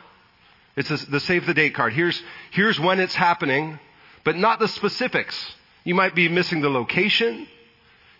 It's 0.75 0.89
the, 0.89 0.97
the 1.11 1.19
save 1.19 1.45
the 1.45 1.53
date 1.53 1.73
card. 1.73 1.93
Here's, 1.93 2.21
here's 2.51 2.79
when 2.79 2.99
it's 2.99 3.15
happening, 3.15 3.79
but 4.23 4.35
not 4.35 4.59
the 4.59 4.67
specifics. 4.67 5.55
You 5.83 5.95
might 5.95 6.15
be 6.15 6.29
missing 6.29 6.61
the 6.61 6.69
location. 6.69 7.47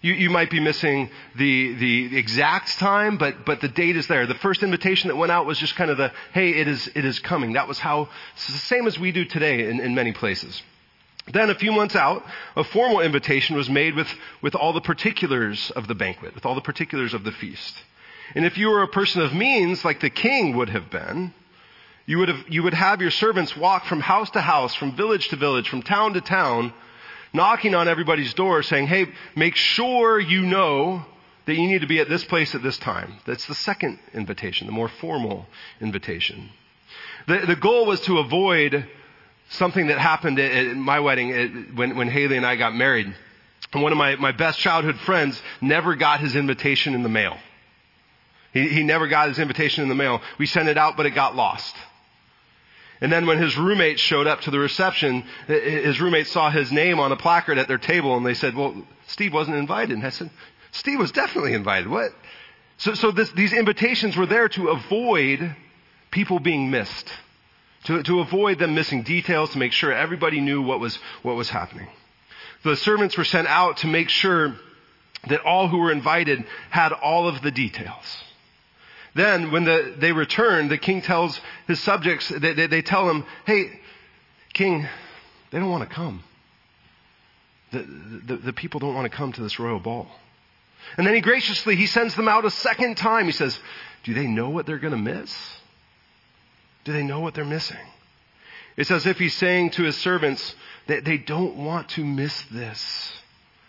You, 0.02 0.14
you 0.14 0.30
might 0.30 0.50
be 0.50 0.62
missing 0.62 1.10
the, 1.36 1.74
the 1.74 2.18
exact 2.18 2.80
time, 2.80 3.18
but, 3.18 3.46
but 3.46 3.60
the 3.60 3.68
date 3.68 3.98
is 3.98 4.08
there. 4.08 4.26
The 4.26 4.36
first 4.36 4.64
invitation 4.64 5.10
that 5.10 5.16
went 5.18 5.32
out 5.32 5.46
was 5.46 5.58
just 5.58 5.76
kind 5.76 5.92
of 5.92 5.98
the, 5.98 6.14
hey, 6.34 6.52
it 6.52 6.68
is, 6.70 6.90
it 6.96 7.04
is 7.04 7.20
coming. 7.20 7.54
That 7.54 7.68
was 7.68 7.80
how, 7.80 8.08
it's 8.34 8.48
the 8.48 8.54
same 8.54 8.88
as 8.88 8.98
we 8.98 9.12
do 9.12 9.26
today 9.26 9.70
in, 9.70 9.82
in 9.82 9.96
many 9.96 10.14
places. 10.14 10.62
Then 11.32 11.50
a 11.50 11.56
few 11.56 11.74
months 11.74 11.96
out, 11.96 12.24
a 12.56 12.64
formal 12.64 13.02
invitation 13.02 13.56
was 13.56 13.70
made 13.70 13.96
with, 13.96 14.08
with 14.42 14.56
all 14.56 14.72
the 14.74 14.82
particulars 14.82 15.70
of 15.72 15.88
the 15.88 15.96
banquet, 15.96 16.34
with 16.34 16.46
all 16.46 16.56
the 16.56 16.62
particulars 16.62 17.14
of 17.14 17.24
the 17.24 17.32
feast. 17.34 17.84
And 18.36 18.46
if 18.46 18.58
you 18.58 18.70
were 18.70 18.84
a 18.84 18.88
person 18.88 19.22
of 19.22 19.34
means, 19.34 19.84
like 19.84 20.00
the 20.00 20.10
king 20.10 20.56
would 20.56 20.70
have 20.70 20.90
been, 20.90 21.34
you 22.06 22.20
would 22.20 22.30
have, 22.30 22.46
you 22.48 22.64
would 22.64 22.74
have 22.74 23.02
your 23.02 23.12
servants 23.12 23.56
walk 23.56 23.86
from 23.86 24.00
house 24.00 24.30
to 24.32 24.42
house, 24.42 24.74
from 24.74 24.96
village 24.96 25.28
to 25.30 25.36
village, 25.36 25.70
from 25.70 25.84
town 25.84 26.14
to 26.14 26.22
town, 26.22 26.74
knocking 27.34 27.76
on 27.76 27.88
everybody's 27.88 28.34
door 28.34 28.64
saying, 28.64 28.88
hey, 28.88 29.08
make 29.36 29.56
sure 29.56 30.20
you 30.20 30.42
know 30.42 31.06
that 31.46 31.56
you 31.56 31.68
need 31.68 31.82
to 31.82 31.88
be 31.88 32.00
at 32.00 32.10
this 32.10 32.24
place 32.26 32.54
at 32.56 32.62
this 32.62 32.78
time. 32.78 33.14
That's 33.26 33.46
the 33.48 33.56
second 33.56 34.00
invitation, 34.14 34.68
the 34.68 34.74
more 34.74 34.88
formal 34.88 35.48
invitation. 35.82 36.50
The, 37.28 37.40
the 37.48 37.56
goal 37.56 37.86
was 37.86 38.02
to 38.02 38.20
avoid 38.20 38.88
something 39.50 39.88
that 39.88 39.98
happened 39.98 40.40
at, 40.40 40.52
at 40.52 40.76
my 40.76 41.00
wedding 41.00 41.32
at, 41.32 41.76
when, 41.76 41.96
when 41.96 42.08
Haley 42.08 42.38
and 42.38 42.46
I 42.46 42.56
got 42.56 42.76
married. 42.76 43.14
And 43.74 43.84
one 43.84 43.92
of 43.92 43.98
my, 43.98 44.16
my 44.16 44.32
best 44.32 44.60
childhood 44.60 44.98
friends 45.02 45.42
never 45.62 45.96
got 45.96 46.20
his 46.20 46.36
invitation 46.36 46.96
in 46.96 47.04
the 47.04 47.10
mail. 47.10 47.38
He, 48.54 48.68
he 48.70 48.84
never 48.84 49.08
got 49.08 49.30
his 49.30 49.40
invitation 49.40 49.84
in 49.84 49.90
the 49.90 49.96
mail. 49.96 50.22
We 50.38 50.46
sent 50.46 50.70
it 50.70 50.78
out, 50.78 50.98
but 50.98 51.06
it 51.06 51.12
got 51.12 51.36
lost. 51.36 51.76
And 53.02 53.12
then 53.12 53.26
when 53.26 53.42
his 53.42 53.58
roommates 53.58 54.02
showed 54.02 54.28
up 54.28 54.42
to 54.42 54.52
the 54.52 54.60
reception, 54.60 55.24
his 55.48 56.02
roommates 56.02 56.32
saw 56.32 56.50
his 56.50 56.72
name 56.72 57.00
on 57.00 57.12
a 57.12 57.16
placard 57.16 57.58
at 57.58 57.68
their 57.68 57.78
table 57.78 58.18
and 58.18 58.26
they 58.26 58.34
said, 58.34 58.56
well, 58.56 58.76
Steve 59.08 59.34
wasn't 59.34 59.58
invited. 59.58 59.92
And 59.98 60.06
I 60.06 60.10
said, 60.10 60.30
Steve 60.72 61.00
was 61.00 61.12
definitely 61.12 61.54
invited. 61.54 61.88
What? 61.88 62.12
So, 62.78 62.94
so 62.94 63.12
this, 63.12 63.32
these 63.32 63.54
invitations 63.54 64.18
were 64.18 64.26
there 64.26 64.50
to 64.50 64.70
avoid 64.70 65.56
people 66.12 66.40
being 66.40 66.72
missed. 66.72 67.10
To, 67.86 68.04
to 68.04 68.20
avoid 68.20 68.60
them 68.60 68.76
missing 68.76 69.04
details, 69.04 69.52
to 69.52 69.58
make 69.58 69.72
sure 69.72 69.94
everybody 69.94 70.42
knew 70.42 70.62
what 70.62 70.82
was, 70.82 71.00
what 71.22 71.38
was 71.38 71.50
happening. 71.50 71.88
The 72.64 72.76
servants 72.76 73.18
were 73.18 73.24
sent 73.24 73.48
out 73.48 73.78
to 73.78 73.88
make 73.88 74.10
sure 74.10 74.56
that 75.30 75.42
all 75.46 75.70
who 75.70 75.78
were 75.78 75.92
invited 75.92 76.44
had 76.70 76.92
all 76.92 77.30
of 77.30 77.42
the 77.42 77.52
details. 77.52 78.24
Then, 79.16 79.52
when 79.52 79.66
the, 79.66 79.96
they 79.98 80.12
return, 80.12 80.68
the 80.68 80.78
king 80.78 81.02
tells 81.02 81.40
his 81.68 81.80
subjects, 81.80 82.30
they, 82.30 82.54
they, 82.54 82.68
they 82.68 82.82
tell 82.82 83.10
him, 83.10 83.26
hey, 83.46 83.80
king, 84.54 84.88
they 85.52 85.60
don't 85.60 85.70
want 85.70 85.88
to 85.88 85.94
come. 85.94 86.24
The, 87.72 87.80
the, 88.26 88.36
the 88.38 88.54
people 88.54 88.80
don't 88.80 88.94
want 88.94 89.12
to 89.12 89.16
come 89.16 89.32
to 89.34 89.42
this 89.42 89.60
royal 89.60 89.80
ball. 89.80 90.08
And 90.98 91.06
then 91.06 91.14
he 91.14 91.22
graciously, 91.22 91.76
he 91.76 91.88
sends 91.88 92.16
them 92.16 92.28
out 92.28 92.46
a 92.46 92.52
second 92.52 92.96
time. 92.98 93.26
He 93.26 93.32
says, 93.32 93.60
do 94.04 94.14
they 94.14 94.28
know 94.28 94.50
what 94.50 94.66
they're 94.66 94.80
going 94.80 94.94
to 94.94 94.98
miss? 94.98 95.36
Do 96.84 96.94
they 96.94 97.04
know 97.04 97.20
what 97.20 97.34
they're 97.34 97.46
missing? 97.46 97.78
It's 98.78 98.92
as 98.92 99.06
if 99.06 99.18
he's 99.18 99.36
saying 99.36 99.72
to 99.72 99.84
his 99.84 99.98
servants 99.98 100.56
that 100.88 101.04
they 101.04 101.18
don't 101.18 101.58
want 101.58 101.90
to 101.90 102.06
miss 102.06 102.42
this. 102.52 103.14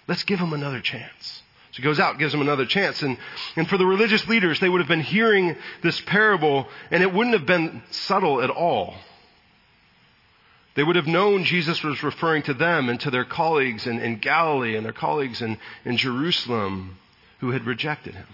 Let's 0.07 0.23
give 0.25 0.39
them 0.39 0.53
another 0.53 0.81
chance. 0.81 1.43
So 1.73 1.77
he 1.77 1.83
goes 1.83 2.01
out, 2.01 2.19
gives 2.19 2.33
them 2.33 2.41
another 2.41 2.67
chance. 2.67 3.03
And, 3.03 3.17
and 3.57 3.69
for 3.69 3.79
the 3.79 3.87
religious 3.87 4.27
leaders, 4.27 4.59
they 4.59 4.69
would 4.69 4.81
have 4.81 4.89
been 4.89 5.01
hearing 5.01 5.57
this 5.83 6.01
parable, 6.01 6.67
and 6.91 7.03
it 7.03 7.13
wouldn't 7.13 7.37
have 7.37 7.47
been 7.47 7.83
subtle 7.91 8.43
at 8.43 8.51
all. 8.51 8.95
They 10.75 10.83
would 10.83 10.97
have 10.97 11.07
known 11.07 11.45
Jesus 11.45 11.83
was 11.83 12.03
referring 12.03 12.43
to 12.45 12.55
them 12.55 12.89
and 12.89 12.99
to 13.01 13.11
their 13.11 13.25
colleagues 13.25 13.87
in, 13.87 14.01
in 14.01 14.19
Galilee 14.19 14.77
and 14.77 14.85
their 14.85 14.93
colleagues 14.93 15.43
in, 15.43 15.59
in 15.85 15.97
Jerusalem 15.97 16.97
who 17.41 17.51
had 17.51 17.67
rejected 17.67 18.15
him. 18.15 18.27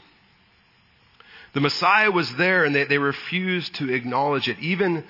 The 1.55 1.61
Messiah 1.61 2.11
was 2.11 2.31
there 2.35 2.64
and 2.64 2.75
they, 2.75 2.85
they 2.85 2.99
refused 2.99 3.75
to 3.76 3.93
acknowledge 3.93 4.49
it, 4.49 4.59
even 4.59 5.05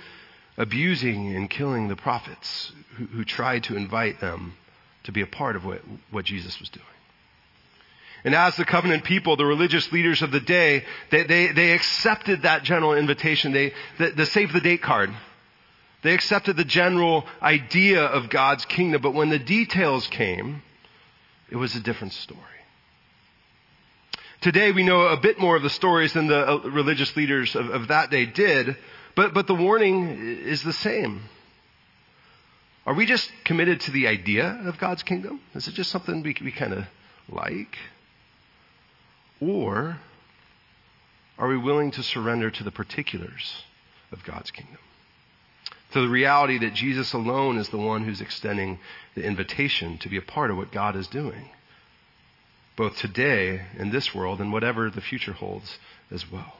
abusing 0.56 1.34
and 1.34 1.50
killing 1.50 1.88
the 1.88 1.96
prophets 1.96 2.72
who, 2.96 3.06
who 3.06 3.24
tried 3.24 3.64
to 3.64 3.76
invite 3.76 4.20
them 4.20 4.54
to 5.04 5.12
be 5.12 5.22
a 5.22 5.26
part 5.26 5.56
of 5.56 5.64
what, 5.64 5.80
what 6.10 6.24
Jesus 6.24 6.58
was 6.60 6.68
doing. 6.68 6.86
And 8.26 8.34
as 8.34 8.56
the 8.56 8.64
covenant 8.64 9.04
people, 9.04 9.36
the 9.36 9.46
religious 9.46 9.92
leaders 9.92 10.20
of 10.20 10.32
the 10.32 10.40
day, 10.40 10.84
they, 11.12 11.22
they, 11.22 11.52
they 11.52 11.70
accepted 11.74 12.42
that 12.42 12.64
general 12.64 12.92
invitation. 12.92 13.52
They, 13.52 13.72
the, 14.00 14.10
the 14.10 14.26
save 14.26 14.52
the 14.52 14.60
date 14.60 14.82
card. 14.82 15.10
They 16.02 16.12
accepted 16.12 16.56
the 16.56 16.64
general 16.64 17.24
idea 17.40 18.02
of 18.02 18.28
God's 18.28 18.64
kingdom, 18.64 19.00
but 19.00 19.14
when 19.14 19.30
the 19.30 19.38
details 19.38 20.08
came, 20.08 20.62
it 21.52 21.56
was 21.56 21.76
a 21.76 21.80
different 21.80 22.14
story. 22.14 22.40
Today 24.40 24.72
we 24.72 24.82
know 24.82 25.02
a 25.02 25.20
bit 25.20 25.38
more 25.38 25.54
of 25.54 25.62
the 25.62 25.70
stories 25.70 26.12
than 26.12 26.26
the 26.26 26.50
uh, 26.50 26.58
religious 26.70 27.16
leaders 27.16 27.54
of, 27.54 27.68
of 27.68 27.88
that 27.88 28.10
day 28.10 28.26
did, 28.26 28.76
but, 29.14 29.34
but 29.34 29.46
the 29.46 29.54
warning 29.54 30.40
is 30.44 30.64
the 30.64 30.72
same. 30.72 31.22
Are 32.86 32.94
we 32.94 33.06
just 33.06 33.30
committed 33.44 33.82
to 33.82 33.92
the 33.92 34.08
idea 34.08 34.62
of 34.64 34.78
God's 34.78 35.04
kingdom? 35.04 35.40
Is 35.54 35.68
it 35.68 35.74
just 35.74 35.92
something 35.92 36.24
we, 36.24 36.36
we 36.42 36.50
kind 36.50 36.72
of 36.72 36.86
like? 37.28 37.76
Or 39.40 39.98
are 41.38 41.48
we 41.48 41.58
willing 41.58 41.90
to 41.92 42.02
surrender 42.02 42.50
to 42.50 42.64
the 42.64 42.70
particulars 42.70 43.64
of 44.12 44.24
God's 44.24 44.50
kingdom? 44.50 44.78
To 45.92 46.00
the 46.00 46.08
reality 46.08 46.58
that 46.58 46.74
Jesus 46.74 47.12
alone 47.12 47.58
is 47.58 47.68
the 47.68 47.76
one 47.76 48.04
who's 48.04 48.20
extending 48.20 48.78
the 49.14 49.22
invitation 49.22 49.98
to 49.98 50.08
be 50.08 50.16
a 50.16 50.22
part 50.22 50.50
of 50.50 50.56
what 50.56 50.72
God 50.72 50.96
is 50.96 51.06
doing, 51.06 51.50
both 52.76 52.96
today 52.96 53.62
in 53.78 53.90
this 53.90 54.14
world 54.14 54.40
and 54.40 54.52
whatever 54.52 54.90
the 54.90 55.00
future 55.00 55.32
holds 55.32 55.78
as 56.10 56.30
well. 56.30 56.54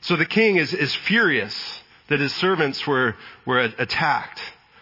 So 0.00 0.16
the 0.16 0.26
king 0.26 0.56
is, 0.56 0.72
is 0.74 0.94
furious 0.94 1.82
that 2.08 2.20
his 2.20 2.34
servants 2.34 2.86
were, 2.86 3.16
were 3.46 3.58
attacked. 3.60 4.40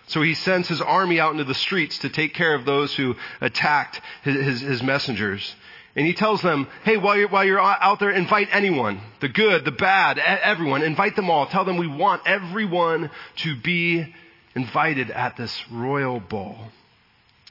So 0.09 0.21
he 0.21 0.35
sends 0.35 0.69
his 0.69 0.81
army 0.81 1.21
out 1.21 1.33
into 1.33 1.45
the 1.45 1.55
streets 1.55 1.99
to 1.99 2.09
take 2.09 2.35
care 2.35 2.55
of 2.55 2.65
those 2.65 2.95
who 2.95 3.15
attacked 3.41 4.01
his, 4.25 4.45
his, 4.45 4.61
his 4.61 4.83
messengers. 4.83 5.55
And 5.95 6.07
he 6.07 6.15
tells 6.15 6.41
them, 6.41 6.69
hey, 6.85 6.97
while 6.97 7.19
you're, 7.19 7.29
while 7.29 7.45
you're 7.45 7.61
out 7.61 8.01
there, 8.01 8.11
invite 8.11 8.49
anyone. 8.51 9.01
The 9.21 9.29
good, 9.29 9.65
the 9.65 9.73
bad, 9.73 10.19
everyone. 10.19 10.83
Invite 10.83 11.17
them 11.17 11.29
all. 11.29 11.47
Tell 11.47 11.67
them 11.67 11.77
we 11.77 11.87
want 11.87 12.23
everyone 12.25 13.11
to 13.37 13.57
be 13.57 14.15
invited 14.55 15.11
at 15.11 15.37
this 15.37 15.63
royal 15.71 16.19
ball. 16.19 16.59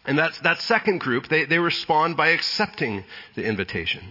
And 0.06 0.18
that's, 0.18 0.40
that 0.40 0.60
second 0.62 1.00
group, 1.00 1.28
they, 1.28 1.46
they 1.46 1.60
respond 1.60 2.18
by 2.18 2.30
accepting 2.30 3.04
the 3.36 3.44
invitation. 3.44 4.04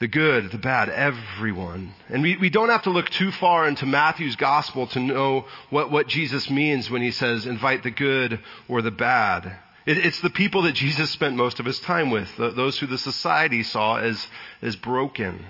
The 0.00 0.08
good, 0.08 0.50
the 0.50 0.58
bad, 0.58 0.88
everyone. 0.88 1.92
And 2.08 2.22
we, 2.22 2.36
we 2.36 2.50
don't 2.50 2.68
have 2.68 2.82
to 2.82 2.90
look 2.90 3.10
too 3.10 3.30
far 3.32 3.68
into 3.68 3.86
Matthew's 3.86 4.36
gospel 4.36 4.88
to 4.88 5.00
know 5.00 5.46
what, 5.70 5.92
what 5.92 6.08
Jesus 6.08 6.50
means 6.50 6.90
when 6.90 7.02
he 7.02 7.12
says 7.12 7.46
invite 7.46 7.84
the 7.84 7.90
good 7.90 8.40
or 8.68 8.82
the 8.82 8.90
bad. 8.90 9.56
It's 9.90 10.20
the 10.20 10.28
people 10.28 10.62
that 10.62 10.74
Jesus 10.74 11.10
spent 11.10 11.34
most 11.34 11.60
of 11.60 11.64
his 11.64 11.80
time 11.80 12.10
with, 12.10 12.36
those 12.36 12.78
who 12.78 12.86
the 12.86 12.98
society 12.98 13.62
saw 13.62 13.96
as, 13.96 14.26
as 14.60 14.76
broken, 14.76 15.46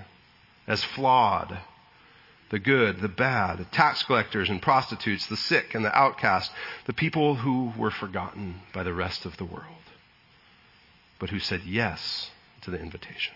as 0.65 0.81
flawed, 0.81 1.57
the 2.49 2.57
good, 2.57 3.01
the 3.01 3.09
bad, 3.09 3.69
tax 3.73 4.01
collectors 4.03 4.49
and 4.49 4.61
prostitutes, 4.61 5.27
the 5.27 5.35
sick 5.35 5.75
and 5.75 5.83
the 5.83 5.93
outcast, 5.93 6.53
the 6.85 6.93
people 6.93 7.35
who 7.35 7.73
were 7.77 7.91
forgotten 7.91 8.61
by 8.73 8.83
the 8.83 8.93
rest 8.93 9.25
of 9.25 9.35
the 9.35 9.43
world, 9.43 9.65
but 11.19 11.31
who 11.31 11.39
said 11.39 11.63
yes 11.65 12.31
to 12.61 12.71
the 12.71 12.79
invitation. 12.79 13.33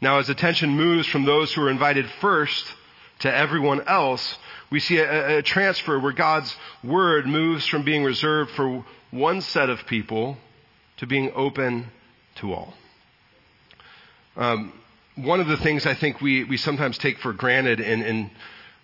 Now, 0.00 0.20
as 0.20 0.30
attention 0.30 0.70
moves 0.70 1.06
from 1.06 1.26
those 1.26 1.52
who 1.52 1.60
are 1.62 1.70
invited 1.70 2.08
first 2.22 2.64
to 3.20 3.34
everyone 3.34 3.82
else, 3.82 4.36
we 4.70 4.80
see 4.80 4.98
a, 4.98 5.38
a 5.38 5.42
transfer 5.42 5.98
where 5.98 6.12
God's 6.12 6.54
word 6.82 7.26
moves 7.26 7.66
from 7.66 7.84
being 7.84 8.04
reserved 8.04 8.50
for 8.52 8.84
one 9.10 9.40
set 9.40 9.70
of 9.70 9.86
people 9.86 10.36
to 10.98 11.06
being 11.06 11.32
open 11.34 11.86
to 12.36 12.52
all. 12.52 12.74
Um, 14.36 14.72
one 15.16 15.40
of 15.40 15.48
the 15.48 15.56
things 15.56 15.86
I 15.86 15.94
think 15.94 16.20
we, 16.20 16.44
we 16.44 16.56
sometimes 16.56 16.96
take 16.96 17.18
for 17.18 17.32
granted 17.32 17.80
in, 17.80 18.02
in 18.02 18.30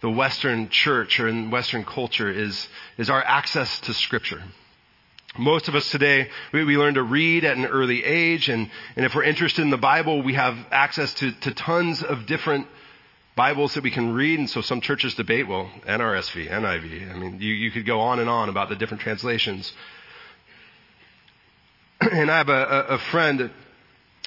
the 0.00 0.10
Western 0.10 0.68
church 0.68 1.20
or 1.20 1.28
in 1.28 1.50
Western 1.50 1.84
culture 1.84 2.30
is, 2.30 2.68
is 2.98 3.08
our 3.08 3.22
access 3.22 3.80
to 3.80 3.94
Scripture. 3.94 4.42
Most 5.38 5.68
of 5.68 5.74
us 5.74 5.90
today, 5.90 6.30
we, 6.52 6.64
we 6.64 6.76
learn 6.76 6.94
to 6.94 7.02
read 7.02 7.44
at 7.44 7.56
an 7.56 7.66
early 7.66 8.04
age, 8.04 8.48
and, 8.48 8.70
and 8.96 9.06
if 9.06 9.14
we're 9.14 9.22
interested 9.22 9.62
in 9.62 9.70
the 9.70 9.76
Bible, 9.76 10.22
we 10.22 10.34
have 10.34 10.56
access 10.70 11.12
to, 11.14 11.32
to 11.32 11.54
tons 11.54 12.02
of 12.02 12.26
different 12.26 12.66
Bibles 13.36 13.74
that 13.74 13.84
we 13.84 13.90
can 13.90 14.14
read, 14.14 14.38
and 14.38 14.48
so 14.50 14.62
some 14.62 14.80
churches 14.80 15.14
debate, 15.14 15.46
well, 15.46 15.70
NRSV, 15.86 16.50
NIV. 16.50 17.14
I 17.14 17.18
mean, 17.18 17.38
you, 17.38 17.52
you 17.52 17.70
could 17.70 17.86
go 17.86 18.00
on 18.00 18.18
and 18.18 18.28
on 18.28 18.48
about 18.48 18.70
the 18.70 18.76
different 18.76 19.02
translations. 19.02 19.72
and 22.00 22.30
I 22.30 22.38
have 22.38 22.48
a, 22.48 22.86
a 22.88 22.98
friend 22.98 23.50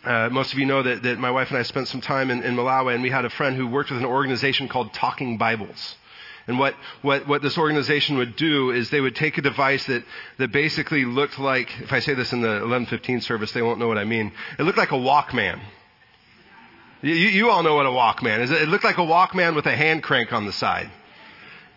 uh, 0.04 0.30
most 0.32 0.54
of 0.54 0.60
you 0.60 0.66
know 0.66 0.82
that, 0.82 1.04
that 1.04 1.20
my 1.20 1.32
wife 1.32 1.50
and 1.50 1.58
I 1.58 1.63
spent 1.63 1.88
some 1.89 2.00
time 2.00 2.32
in, 2.32 2.42
in 2.44 2.56
Malawi, 2.56 2.94
and 2.94 3.04
we 3.04 3.10
had 3.10 3.25
a 3.25 3.30
friend 3.30 3.56
who 3.56 3.68
worked 3.68 3.89
with 3.89 4.00
an 4.00 4.06
organization 4.06 4.70
called 4.70 4.94
Talking 4.94 5.38
Bibles. 5.38 5.96
And 6.48 6.58
what, 6.58 6.74
what, 7.01 7.28
what 7.28 7.42
this 7.42 7.58
organization 7.58 8.18
would 8.18 8.36
do 8.36 8.72
is 8.72 8.89
they 8.89 9.01
would 9.01 9.16
take 9.16 9.38
a 9.38 9.42
device 9.42 9.86
that, 9.86 10.04
that 10.38 10.51
basically 10.51 11.04
looked 11.04 11.38
like, 11.38 11.70
if 11.82 11.92
I 11.92 12.00
say 12.00 12.13
this 12.13 12.32
in 12.32 12.42
the 12.42 12.48
1115 12.48 13.22
service, 13.22 13.51
they 13.51 13.62
won't 13.62 13.78
know 13.78 13.88
what 13.88 13.98
I 13.98 14.06
mean. 14.06 14.32
It 14.58 14.63
looked 14.63 14.78
like 14.78 14.92
a 14.92 14.96
Walkman. 14.96 15.60
You, 17.01 17.13
you 17.13 17.50
all 17.50 17.63
know 17.63 17.75
what 17.75 17.86
a 17.86 17.89
Walkman 17.89 18.39
is. 18.39 18.51
It 18.51 18.68
looked 18.68 18.84
like 18.84 18.98
a 18.98 19.01
Walkman 19.01 19.56
with 19.56 19.65
a 19.65 19.75
hand 19.75 20.03
crank 20.03 20.34
on 20.34 20.46
the 20.46 20.51
side. 20.51 20.89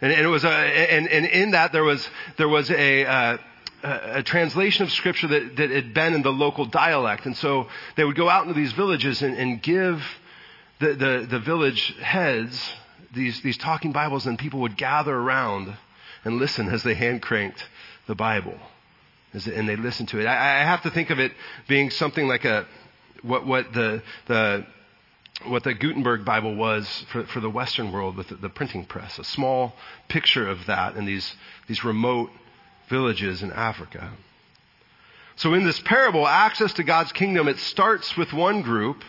And, 0.01 0.13
and 0.13 0.23
it 0.23 0.29
was 0.29 0.45
a, 0.45 0.51
and, 0.51 1.09
and 1.09 1.27
in 1.27 1.53
that 1.53 1.71
there 1.73 1.85
was, 1.85 2.09
there 2.37 2.49
was 2.49 2.71
a, 2.71 3.05
uh, 3.05 3.39
a, 3.85 4.23
translation 4.25 4.83
of 4.85 4.91
scripture 4.91 5.29
that, 5.29 5.57
that 5.57 5.71
had 5.71 5.95
been 5.95 6.15
in 6.15 6.23
the 6.23 6.33
local 6.33 6.67
dialect. 6.67 7.27
And 7.27 7.37
so 7.37 7.69
they 7.97 8.05
would 8.05 8.17
go 8.17 8.29
out 8.29 8.43
into 8.43 8.55
these 8.55 8.73
villages 8.73 9.23
and, 9.23 9.37
and 9.37 9.63
give 9.63 10.03
the, 10.81 10.95
the, 10.95 11.27
the 11.31 11.39
village 11.39 11.95
heads 12.01 12.73
these, 13.15 13.41
these 13.43 13.59
talking 13.59 13.93
Bibles, 13.93 14.27
and 14.27 14.39
people 14.39 14.61
would 14.61 14.77
gather 14.77 15.15
around 15.15 15.73
and 16.25 16.39
listen 16.39 16.69
as 16.69 16.83
they 16.83 16.95
hand 16.95 17.23
cranked 17.23 17.65
the 18.09 18.15
Bible. 18.17 18.59
And 19.33 19.69
they 19.69 19.77
listened 19.77 20.09
to 20.11 20.19
it. 20.19 20.27
I, 20.27 20.63
I 20.63 20.65
have 20.65 20.83
to 20.83 20.91
think 20.91 21.11
of 21.11 21.19
it 21.21 21.33
being 21.69 21.91
something 21.91 22.27
like 22.27 22.45
a, 22.45 22.67
what, 23.23 23.47
what 23.47 23.73
the, 23.73 24.03
the, 24.27 24.67
what 25.47 25.65
the 25.65 25.75
Gutenberg 25.75 26.25
Bible 26.25 26.55
was 26.55 26.87
for, 27.11 27.25
for 27.27 27.41
the 27.41 27.51
Western 27.51 27.91
world 27.93 28.17
with 28.17 28.29
the, 28.29 28.37
the, 28.37 28.49
printing 28.49 28.85
press, 28.85 29.19
a 29.19 29.25
small 29.25 29.75
picture 30.09 30.49
of 30.49 30.67
that 30.67 30.97
in 30.97 31.05
these, 31.05 31.35
these 31.67 31.85
remote 31.85 32.31
villages 32.89 33.43
in 33.43 33.51
Africa. 33.53 34.13
So 35.37 35.55
in 35.55 35.65
this 35.65 35.81
parable, 35.81 36.27
access 36.29 36.75
to 36.75 36.85
God's 36.85 37.13
kingdom, 37.13 37.49
it 37.49 37.59
starts 37.59 38.17
with 38.17 38.33
one 38.33 38.63
group 38.63 39.03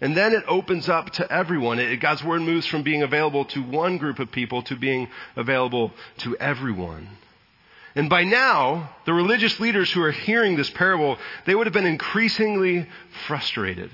and 0.00 0.16
then 0.16 0.32
it 0.32 0.44
opens 0.46 0.88
up 0.88 1.10
to 1.12 1.32
everyone. 1.32 1.78
It, 1.78 1.96
God's 1.96 2.22
word 2.22 2.42
moves 2.42 2.66
from 2.66 2.82
being 2.82 3.02
available 3.02 3.44
to 3.46 3.62
one 3.62 3.98
group 3.98 4.18
of 4.18 4.30
people 4.30 4.62
to 4.64 4.76
being 4.76 5.08
available 5.36 5.92
to 6.18 6.36
everyone. 6.36 7.08
And 7.94 8.10
by 8.10 8.24
now, 8.24 8.90
the 9.06 9.14
religious 9.14 9.60
leaders 9.60 9.90
who 9.90 10.02
are 10.02 10.10
hearing 10.10 10.56
this 10.56 10.70
parable, 10.70 11.16
they 11.46 11.54
would 11.54 11.66
have 11.66 11.74
been 11.74 11.86
increasingly 11.86 12.88
frustrated. 13.26 13.90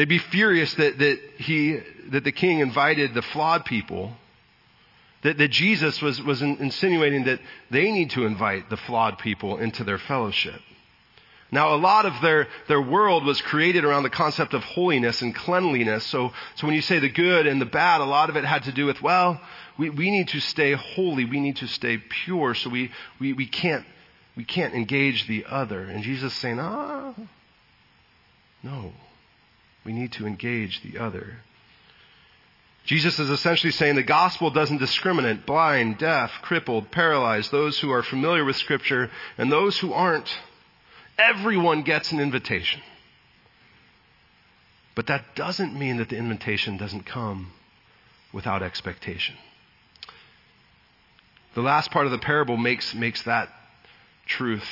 They'd 0.00 0.08
be 0.08 0.16
furious 0.16 0.72
that, 0.76 0.98
that, 0.98 1.18
he, 1.36 1.78
that 2.08 2.24
the 2.24 2.32
king 2.32 2.60
invited 2.60 3.12
the 3.12 3.20
flawed 3.20 3.66
people 3.66 4.14
that, 5.20 5.36
that 5.36 5.48
Jesus 5.48 6.00
was, 6.00 6.22
was 6.22 6.40
insinuating 6.40 7.24
that 7.24 7.38
they 7.70 7.92
need 7.92 8.08
to 8.12 8.24
invite 8.24 8.70
the 8.70 8.78
flawed 8.78 9.18
people 9.18 9.58
into 9.58 9.84
their 9.84 9.98
fellowship. 9.98 10.58
Now, 11.52 11.74
a 11.74 11.76
lot 11.76 12.06
of 12.06 12.14
their, 12.22 12.48
their 12.66 12.80
world 12.80 13.26
was 13.26 13.42
created 13.42 13.84
around 13.84 14.04
the 14.04 14.08
concept 14.08 14.54
of 14.54 14.64
holiness 14.64 15.20
and 15.20 15.34
cleanliness. 15.34 16.06
So, 16.06 16.32
so 16.54 16.66
when 16.66 16.74
you 16.74 16.80
say 16.80 16.98
the 16.98 17.10
good 17.10 17.46
and 17.46 17.60
the 17.60 17.66
bad, 17.66 18.00
a 18.00 18.06
lot 18.06 18.30
of 18.30 18.36
it 18.36 18.44
had 18.46 18.62
to 18.62 18.72
do 18.72 18.86
with, 18.86 19.02
well, 19.02 19.38
we, 19.76 19.90
we 19.90 20.10
need 20.10 20.28
to 20.28 20.40
stay 20.40 20.72
holy. 20.72 21.26
We 21.26 21.40
need 21.40 21.56
to 21.56 21.66
stay 21.66 21.98
pure. 21.98 22.54
So 22.54 22.70
we, 22.70 22.90
we, 23.20 23.34
we, 23.34 23.44
can't, 23.44 23.84
we 24.34 24.44
can't 24.44 24.72
engage 24.72 25.26
the 25.26 25.44
other. 25.46 25.82
And 25.82 26.02
Jesus 26.02 26.32
saying, 26.32 26.58
ah, 26.58 27.12
no. 28.62 28.94
We 29.84 29.92
need 29.92 30.12
to 30.12 30.26
engage 30.26 30.82
the 30.82 30.98
other. 30.98 31.38
Jesus 32.84 33.18
is 33.18 33.30
essentially 33.30 33.72
saying 33.72 33.94
the 33.94 34.02
gospel 34.02 34.50
doesn't 34.50 34.78
discriminate 34.78 35.46
blind, 35.46 35.98
deaf, 35.98 36.30
crippled, 36.42 36.90
paralyzed, 36.90 37.50
those 37.50 37.78
who 37.78 37.90
are 37.90 38.02
familiar 38.02 38.44
with 38.44 38.56
Scripture, 38.56 39.10
and 39.38 39.50
those 39.50 39.78
who 39.78 39.92
aren't. 39.92 40.28
Everyone 41.18 41.82
gets 41.82 42.12
an 42.12 42.20
invitation. 42.20 42.80
But 44.94 45.06
that 45.06 45.34
doesn't 45.34 45.78
mean 45.78 45.98
that 45.98 46.08
the 46.08 46.16
invitation 46.16 46.76
doesn't 46.76 47.06
come 47.06 47.52
without 48.32 48.62
expectation. 48.62 49.36
The 51.54 51.62
last 51.62 51.90
part 51.90 52.06
of 52.06 52.12
the 52.12 52.18
parable 52.18 52.56
makes, 52.56 52.94
makes 52.94 53.22
that 53.24 53.48
truth 54.26 54.66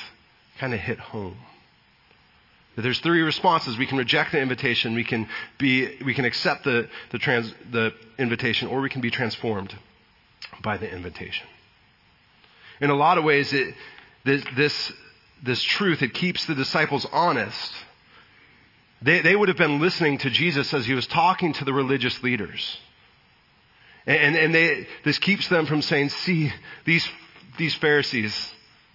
kind 0.59 0.73
of 0.73 0.79
hit 0.79 0.99
home. 0.99 1.37
There's 2.81 2.99
three 2.99 3.21
responses. 3.21 3.77
We 3.77 3.87
can 3.87 3.97
reject 3.97 4.31
the 4.31 4.39
invitation, 4.39 4.95
we 4.95 5.03
can, 5.03 5.27
be, 5.57 5.97
we 6.03 6.13
can 6.13 6.25
accept 6.25 6.63
the, 6.63 6.87
the, 7.11 7.19
trans, 7.19 7.53
the 7.71 7.93
invitation, 8.17 8.67
or 8.67 8.81
we 8.81 8.89
can 8.89 9.01
be 9.01 9.11
transformed 9.11 9.75
by 10.61 10.77
the 10.77 10.89
invitation. 10.89 11.47
In 12.81 12.89
a 12.89 12.95
lot 12.95 13.17
of 13.17 13.23
ways, 13.23 13.51
it, 13.53 13.75
this, 14.23 14.43
this, 14.55 14.93
this 15.43 15.63
truth, 15.63 16.01
it 16.01 16.13
keeps 16.13 16.45
the 16.45 16.55
disciples 16.55 17.05
honest. 17.11 17.73
They, 19.01 19.21
they 19.21 19.35
would 19.35 19.49
have 19.49 19.57
been 19.57 19.79
listening 19.79 20.17
to 20.19 20.29
Jesus 20.29 20.73
as 20.73 20.85
he 20.85 20.93
was 20.93 21.07
talking 21.07 21.53
to 21.53 21.65
the 21.65 21.73
religious 21.73 22.21
leaders. 22.21 22.77
And, 24.05 24.35
and 24.35 24.55
they, 24.55 24.87
this 25.03 25.19
keeps 25.19 25.47
them 25.49 25.65
from 25.65 25.81
saying, 25.81 26.09
see, 26.09 26.51
these, 26.85 27.07
these 27.57 27.75
Pharisees, 27.75 28.35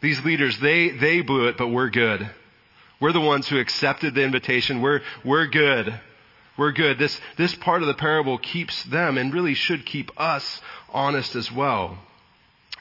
these 0.00 0.24
leaders, 0.24 0.58
they, 0.58 0.90
they 0.90 1.20
blew 1.20 1.48
it, 1.48 1.56
but 1.56 1.68
we're 1.68 1.90
good. 1.90 2.28
We're 3.04 3.12
the 3.12 3.20
ones 3.20 3.46
who 3.46 3.58
accepted 3.58 4.14
the 4.14 4.22
invitation. 4.22 4.80
We're, 4.80 5.02
we're 5.22 5.44
good. 5.46 5.92
We're 6.56 6.72
good. 6.72 6.98
This, 6.98 7.20
this 7.36 7.54
part 7.54 7.82
of 7.82 7.86
the 7.86 7.92
parable 7.92 8.38
keeps 8.38 8.82
them 8.84 9.18
and 9.18 9.30
really 9.30 9.52
should 9.52 9.84
keep 9.84 10.10
us 10.18 10.62
honest 10.88 11.36
as 11.36 11.52
well. 11.52 11.98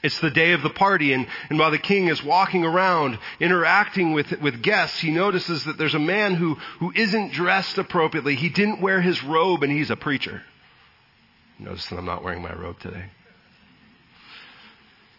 It's 0.02 0.18
the 0.20 0.30
day 0.30 0.52
of 0.52 0.62
the 0.62 0.70
party, 0.70 1.12
and, 1.12 1.26
and 1.50 1.58
while 1.58 1.70
the 1.70 1.76
king 1.76 2.08
is 2.08 2.24
walking 2.24 2.64
around 2.64 3.18
interacting 3.38 4.14
with, 4.14 4.32
with 4.40 4.62
guests, 4.62 4.98
he 4.98 5.10
notices 5.10 5.66
that 5.66 5.76
there's 5.76 5.94
a 5.94 5.98
man 5.98 6.36
who, 6.36 6.54
who 6.78 6.90
isn't 6.96 7.32
dressed 7.32 7.76
appropriately. 7.76 8.34
He 8.34 8.48
didn't 8.48 8.80
wear 8.80 9.02
his 9.02 9.22
robe, 9.22 9.62
and 9.62 9.70
he's 9.70 9.90
a 9.90 9.96
preacher. 9.96 10.40
Notice 11.58 11.84
that 11.88 11.98
I'm 11.98 12.06
not 12.06 12.24
wearing 12.24 12.40
my 12.40 12.54
robe 12.54 12.80
today. 12.80 13.10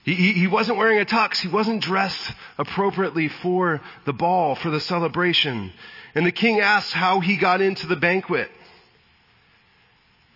He, 0.06 0.34
he, 0.34 0.46
wasn't 0.46 0.78
wearing 0.78 1.00
a 1.00 1.06
tux. 1.06 1.38
He 1.38 1.48
wasn't 1.48 1.82
dressed 1.82 2.32
appropriately 2.60 3.28
for 3.28 3.82
the 4.06 4.14
ball, 4.14 4.54
for 4.54 4.70
the 4.70 4.80
celebration. 4.80 5.74
And 6.14 6.28
the 6.28 6.32
king 6.32 6.60
asks 6.60 6.94
how 6.94 7.22
he 7.22 7.38
got 7.38 7.60
into 7.60 7.88
the 7.88 7.96
banquet. 7.96 8.52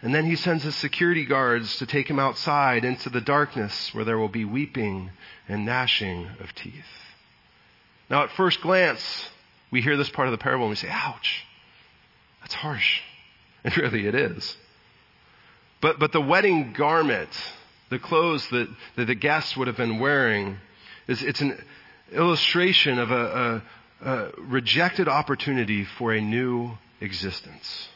And 0.02 0.14
then 0.14 0.26
he 0.26 0.36
sends 0.36 0.64
his 0.64 0.76
security 0.76 1.24
guards 1.24 1.78
to 1.78 1.86
take 1.86 2.10
him 2.10 2.18
outside 2.18 2.84
into 2.84 3.12
the 3.12 3.22
darkness 3.22 3.94
where 3.94 4.04
there 4.04 4.18
will 4.18 4.28
be 4.28 4.44
weeping 4.44 5.12
and 5.48 5.68
gnashing 5.68 6.28
of 6.40 6.56
teeth. 6.56 6.74
Now, 8.10 8.24
at 8.24 8.32
first 8.32 8.62
glance, 8.62 9.30
we 9.70 9.84
hear 9.84 9.98
this 9.98 10.10
part 10.10 10.28
of 10.28 10.32
the 10.32 10.40
parable 10.40 10.66
and 10.66 10.72
we 10.72 10.78
say, 10.78 10.90
ouch, 10.90 11.46
that's 12.42 12.56
harsh. 12.56 13.02
And 13.62 13.76
really 13.76 14.08
it 14.08 14.16
is. 14.16 14.56
But, 15.82 16.00
but 16.00 16.14
the 16.14 16.22
wedding 16.22 16.72
garment 16.72 17.30
the 17.90 18.00
clothes 18.00 18.48
that, 18.50 18.68
that 18.96 19.06
the 19.06 19.16
guests 19.16 19.58
would 19.58 19.68
have 19.68 19.78
been 19.78 20.00
wearing, 20.00 20.58
is, 21.08 21.24
it's 21.24 21.42
an 21.42 21.58
illustration 22.12 23.00
of 23.00 23.12
a, 23.12 23.64
a, 24.02 24.10
a 24.10 24.32
rejected 24.38 25.08
opportunity 25.08 25.86
for 25.98 26.14
a 26.14 26.22
new 26.22 26.72
existence. 27.02 27.90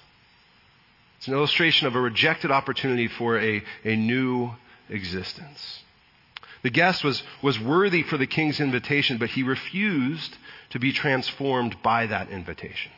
It's 1.17 1.27
an 1.27 1.33
illustration 1.33 1.87
of 1.87 1.95
a 1.95 2.01
rejected 2.01 2.51
opportunity 2.51 3.07
for 3.07 3.39
a, 3.39 3.63
a 3.85 3.95
new 3.95 4.51
existence. 4.89 5.79
The 6.63 6.69
guest 6.69 7.03
was, 7.03 7.23
was 7.41 7.59
worthy 7.59 8.03
for 8.03 8.17
the 8.17 8.27
king's 8.27 8.59
invitation, 8.59 9.17
but 9.17 9.29
he 9.29 9.43
refused 9.43 10.35
to 10.71 10.79
be 10.79 10.91
transformed 10.91 11.81
by 11.83 12.07
that 12.07 12.29
invitation. 12.29 12.91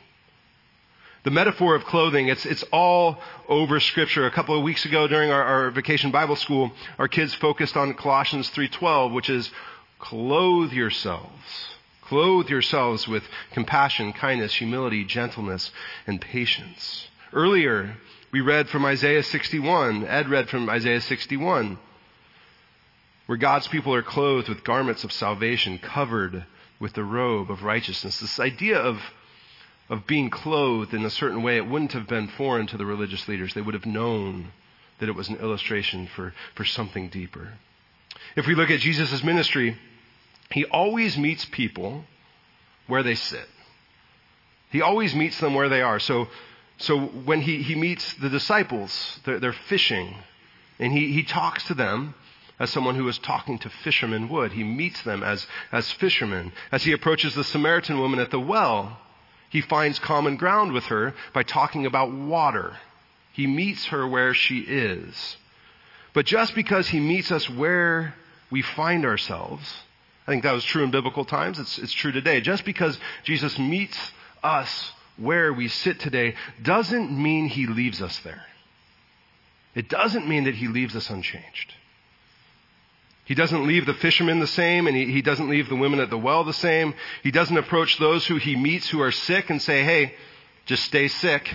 The 1.26 1.32
metaphor 1.32 1.74
of 1.74 1.84
clothing, 1.86 2.28
it's, 2.28 2.46
it's 2.46 2.62
all 2.70 3.18
over 3.48 3.80
scripture. 3.80 4.26
A 4.26 4.30
couple 4.30 4.56
of 4.56 4.62
weeks 4.62 4.84
ago 4.84 5.08
during 5.08 5.32
our, 5.32 5.42
our 5.42 5.70
vacation 5.72 6.12
Bible 6.12 6.36
school, 6.36 6.70
our 7.00 7.08
kids 7.08 7.34
focused 7.34 7.76
on 7.76 7.94
Colossians 7.94 8.48
3.12, 8.52 9.12
which 9.12 9.28
is 9.28 9.50
clothe 9.98 10.72
yourselves. 10.72 11.66
Clothe 12.02 12.48
yourselves 12.48 13.08
with 13.08 13.24
compassion, 13.50 14.12
kindness, 14.12 14.54
humility, 14.54 15.04
gentleness, 15.04 15.72
and 16.06 16.20
patience. 16.20 17.08
Earlier, 17.32 17.96
we 18.30 18.40
read 18.40 18.68
from 18.68 18.84
Isaiah 18.84 19.24
61. 19.24 20.06
Ed 20.06 20.28
read 20.28 20.48
from 20.48 20.70
Isaiah 20.70 21.00
61, 21.00 21.76
where 23.26 23.36
God's 23.36 23.66
people 23.66 23.92
are 23.92 24.02
clothed 24.04 24.48
with 24.48 24.62
garments 24.62 25.02
of 25.02 25.10
salvation, 25.10 25.80
covered 25.80 26.46
with 26.78 26.92
the 26.92 27.02
robe 27.02 27.50
of 27.50 27.64
righteousness. 27.64 28.20
This 28.20 28.38
idea 28.38 28.78
of, 28.78 29.00
of 29.88 30.06
being 30.06 30.30
clothed 30.30 30.94
in 30.94 31.04
a 31.04 31.10
certain 31.10 31.42
way, 31.42 31.56
it 31.56 31.66
wouldn't 31.66 31.92
have 31.92 32.08
been 32.08 32.28
foreign 32.28 32.66
to 32.68 32.76
the 32.76 32.86
religious 32.86 33.28
leaders. 33.28 33.54
They 33.54 33.60
would 33.60 33.74
have 33.74 33.86
known 33.86 34.52
that 34.98 35.08
it 35.08 35.14
was 35.14 35.28
an 35.28 35.36
illustration 35.36 36.08
for, 36.14 36.32
for 36.54 36.64
something 36.64 37.08
deeper. 37.08 37.52
If 38.34 38.46
we 38.46 38.54
look 38.54 38.70
at 38.70 38.80
Jesus' 38.80 39.22
ministry, 39.22 39.76
he 40.50 40.64
always 40.64 41.16
meets 41.16 41.44
people 41.44 42.04
where 42.86 43.02
they 43.02 43.14
sit. 43.14 43.48
He 44.70 44.80
always 44.82 45.14
meets 45.14 45.38
them 45.38 45.54
where 45.54 45.68
they 45.68 45.82
are. 45.82 46.00
So, 46.00 46.28
so 46.78 46.98
when 46.98 47.40
he, 47.40 47.62
he 47.62 47.74
meets 47.74 48.14
the 48.14 48.28
disciples, 48.28 49.20
they're, 49.24 49.38
they're 49.38 49.52
fishing, 49.52 50.14
and 50.78 50.92
he, 50.92 51.12
he 51.12 51.22
talks 51.22 51.64
to 51.64 51.74
them 51.74 52.14
as 52.58 52.70
someone 52.70 52.94
who 52.94 53.06
is 53.08 53.18
talking 53.18 53.58
to 53.58 53.70
fishermen 53.70 54.28
would. 54.28 54.52
He 54.52 54.64
meets 54.64 55.02
them 55.02 55.22
as, 55.22 55.46
as 55.72 55.90
fishermen. 55.92 56.52
As 56.72 56.84
he 56.84 56.92
approaches 56.92 57.34
the 57.34 57.44
Samaritan 57.44 57.98
woman 57.98 58.18
at 58.18 58.30
the 58.30 58.40
well, 58.40 58.98
he 59.56 59.62
finds 59.62 59.98
common 59.98 60.36
ground 60.36 60.70
with 60.72 60.84
her 60.84 61.14
by 61.32 61.42
talking 61.42 61.86
about 61.86 62.12
water. 62.12 62.76
He 63.32 63.46
meets 63.46 63.86
her 63.86 64.06
where 64.06 64.34
she 64.34 64.58
is. 64.58 65.38
But 66.12 66.26
just 66.26 66.54
because 66.54 66.88
he 66.88 67.00
meets 67.00 67.32
us 67.32 67.48
where 67.48 68.14
we 68.50 68.60
find 68.60 69.06
ourselves, 69.06 69.66
I 70.26 70.30
think 70.30 70.42
that 70.42 70.52
was 70.52 70.62
true 70.62 70.84
in 70.84 70.90
biblical 70.90 71.24
times. 71.24 71.58
It's, 71.58 71.78
it's 71.78 71.92
true 71.94 72.12
today. 72.12 72.42
Just 72.42 72.66
because 72.66 72.98
Jesus 73.24 73.58
meets 73.58 73.98
us 74.42 74.92
where 75.16 75.54
we 75.54 75.68
sit 75.68 76.00
today 76.00 76.34
doesn't 76.62 77.10
mean 77.10 77.48
he 77.48 77.66
leaves 77.66 78.02
us 78.02 78.18
there. 78.18 78.44
It 79.74 79.88
doesn't 79.88 80.28
mean 80.28 80.44
that 80.44 80.56
he 80.56 80.68
leaves 80.68 80.94
us 80.94 81.08
unchanged. 81.08 81.72
He 83.26 83.34
doesn't 83.34 83.66
leave 83.66 83.86
the 83.86 83.94
fishermen 83.94 84.40
the 84.40 84.46
same, 84.46 84.86
and 84.86 84.96
he, 84.96 85.12
he 85.12 85.20
doesn't 85.20 85.48
leave 85.48 85.68
the 85.68 85.76
women 85.76 86.00
at 86.00 86.10
the 86.10 86.18
well 86.18 86.44
the 86.44 86.52
same. 86.52 86.94
He 87.22 87.30
doesn't 87.30 87.56
approach 87.56 87.98
those 87.98 88.26
who 88.26 88.36
he 88.36 88.56
meets 88.56 88.88
who 88.88 89.02
are 89.02 89.12
sick 89.12 89.50
and 89.50 89.60
say, 89.60 89.82
hey, 89.82 90.14
just 90.64 90.84
stay 90.84 91.08
sick. 91.08 91.54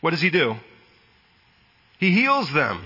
What 0.00 0.10
does 0.10 0.20
he 0.20 0.30
do? 0.30 0.56
He 1.98 2.10
heals 2.10 2.52
them. 2.52 2.84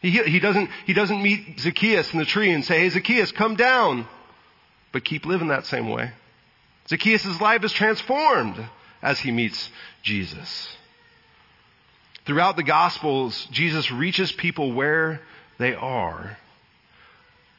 He, 0.00 0.10
he, 0.10 0.38
doesn't, 0.38 0.70
he 0.86 0.92
doesn't 0.92 1.20
meet 1.20 1.58
Zacchaeus 1.58 2.12
in 2.12 2.20
the 2.20 2.24
tree 2.24 2.52
and 2.52 2.64
say, 2.64 2.78
hey, 2.78 2.90
Zacchaeus, 2.90 3.32
come 3.32 3.56
down 3.56 4.06
but 4.92 5.04
keep 5.04 5.26
living 5.26 5.48
that 5.48 5.66
same 5.66 5.90
way. 5.90 6.10
Zacchaeus' 6.88 7.40
life 7.40 7.64
is 7.64 7.72
transformed 7.72 8.56
as 9.02 9.18
he 9.18 9.30
meets 9.30 9.70
Jesus. 10.02 10.68
Throughout 12.24 12.56
the 12.56 12.62
Gospels, 12.62 13.46
Jesus 13.50 13.90
reaches 13.90 14.32
people 14.32 14.72
where 14.72 15.20
they 15.58 15.74
are, 15.74 16.38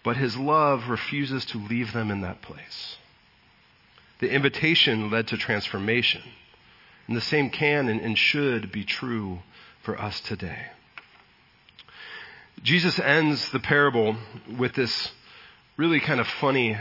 but 0.08 0.16
his 0.16 0.38
love 0.38 0.88
refuses 0.88 1.44
to 1.44 1.58
leave 1.58 1.92
them 1.92 2.12
in 2.12 2.22
that 2.22 2.42
place. 2.42 2.96
The 4.20 4.32
invitation 4.32 5.12
led 5.12 5.28
to 5.28 5.38
transformation, 5.38 6.22
and 7.08 7.18
the 7.18 7.20
same 7.20 7.50
can 7.50 7.90
and 7.90 8.18
should 8.18 8.72
be 8.72 8.86
true 8.86 9.40
for 9.84 10.00
us 10.00 10.22
today. 10.22 10.68
Jesus 12.64 12.98
ends 13.00 13.52
the 13.52 13.60
parable 13.60 14.16
with 14.58 14.76
this 14.76 15.12
really 15.76 16.00
kind 16.00 16.22
of 16.22 16.28
funny 16.40 16.78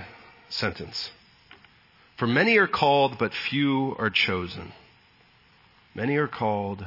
sentence. 0.49 1.11
For 2.19 2.29
many 2.29 2.57
are 2.59 2.69
called, 2.69 3.19
but 3.19 3.35
few 3.35 3.97
are 3.99 4.09
chosen. 4.09 4.71
Many 5.97 6.15
are 6.15 6.29
called, 6.29 6.87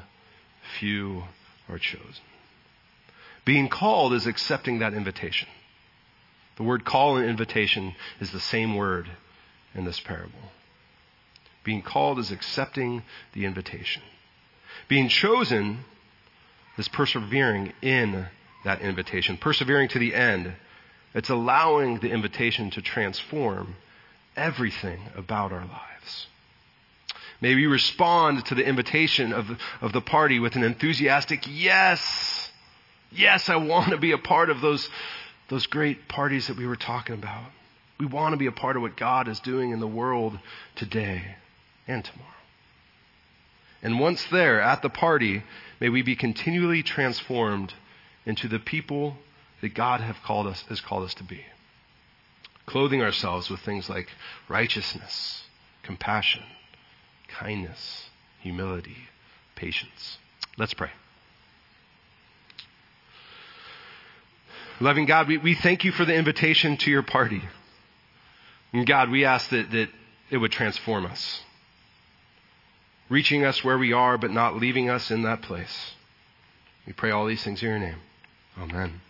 few 0.80 1.25
are 1.67 1.80
chosen. 1.80 2.23
Being 3.43 3.67
called 3.67 4.13
is 4.13 4.25
accepting 4.25 4.80
that 4.80 4.93
invitation. 4.93 5.49
The 6.60 6.63
word 6.63 6.86
call 6.86 7.17
and 7.17 7.28
invitation 7.28 7.95
is 8.19 8.32
the 8.32 8.39
same 8.39 8.76
word 8.76 9.10
in 9.74 9.86
this 9.86 10.00
parable. 10.00 10.52
Being 11.63 11.82
called 11.82 12.19
is 12.19 12.30
accepting 12.30 13.02
the 13.34 13.45
invitation. 13.45 14.04
Being 14.88 15.10
chosen 15.10 15.80
is 16.78 16.88
persevering 16.88 17.74
in 17.82 18.28
that 18.63 18.82
invitation, 18.82 19.38
persevering 19.38 19.88
to 19.89 20.00
the 20.00 20.13
end 20.13 20.54
it's 21.13 21.30
allowing 21.30 22.00
the 22.00 22.10
invitation 22.10 22.69
to 22.72 22.82
transform 22.82 23.76
everything 24.36 25.00
about 25.15 25.52
our 25.52 25.65
lives. 25.65 26.28
May 27.41 27.56
we 27.56 27.65
respond 27.67 28.45
to 28.45 28.56
the 28.56 28.67
invitation 28.67 29.34
of, 29.34 29.50
of 29.82 29.93
the 29.93 30.02
party 30.02 30.39
with 30.39 30.56
an 30.56 30.63
enthusiastic 30.63 31.45
yes. 31.50 32.52
Yes, 33.12 33.50
I 33.50 33.56
want 33.56 33.89
to 33.89 33.98
be 33.98 34.12
a 34.12 34.17
part 34.17 34.50
of 34.50 34.62
those, 34.62 34.88
those 35.50 35.68
great 35.68 36.08
parties 36.08 36.48
that 36.48 36.58
we 36.58 36.68
were 36.68 36.76
talking 36.76 37.16
about. 37.16 37.52
We 38.00 38.06
want 38.06 38.34
to 38.34 38.38
be 38.38 38.46
a 38.46 38.52
part 38.52 38.76
of 38.76 38.82
what 38.82 38.96
God 38.96 39.28
is 39.28 39.40
doing 39.42 39.72
in 39.72 39.80
the 39.80 39.88
world 39.88 40.40
today 40.76 41.36
and 41.88 42.04
tomorrow. 42.04 42.30
And 43.82 44.00
once 44.00 44.24
there 44.26 44.62
at 44.62 44.82
the 44.82 44.90
party, 44.90 45.44
may 45.80 45.90
we 45.90 46.02
be 46.02 46.16
continually 46.16 46.84
transformed 46.84 47.74
into 48.26 48.48
the 48.48 48.60
people 48.60 49.18
that 49.62 49.74
God 49.74 50.02
have 50.02 50.18
called 50.24 50.48
us, 50.48 50.62
has 50.70 50.82
called 50.82 51.04
us 51.04 51.14
to 51.16 51.24
be. 51.24 51.44
Clothing 52.66 53.02
ourselves 53.02 53.50
with 53.50 53.62
things 53.62 53.90
like 53.90 54.10
righteousness, 54.48 55.44
compassion, 55.84 56.44
kindness, 57.28 58.10
humility, 58.40 58.98
patience. 59.56 60.18
Let's 60.58 60.74
pray. 60.74 60.92
Loving 64.80 65.06
God, 65.06 65.28
we, 65.28 65.38
we 65.38 65.56
thank 65.56 65.84
you 65.84 65.92
for 65.92 66.06
the 66.06 66.13
invitation 66.13 66.78
to 66.78 66.92
your 66.92 67.04
party. 67.04 67.42
And 68.72 68.88
God, 68.88 69.10
we 69.10 69.26
ask 69.26 69.50
that, 69.50 69.72
that 69.72 69.89
it 70.30 70.38
would 70.38 70.52
transform 70.52 71.06
us, 71.06 71.42
reaching 73.10 73.44
us 73.44 73.63
where 73.63 73.78
we 73.78 73.94
are, 73.94 74.18
but 74.18 74.32
not 74.32 74.56
leaving 74.56 74.89
us 74.89 75.12
in 75.12 75.24
that 75.24 75.42
place. 75.42 75.94
We 76.88 76.94
pray 76.94 77.12
all 77.12 77.26
these 77.26 77.44
things 77.44 77.62
in 77.62 77.70
your 77.70 77.80
name. 77.80 77.98
Amen. 78.58 79.02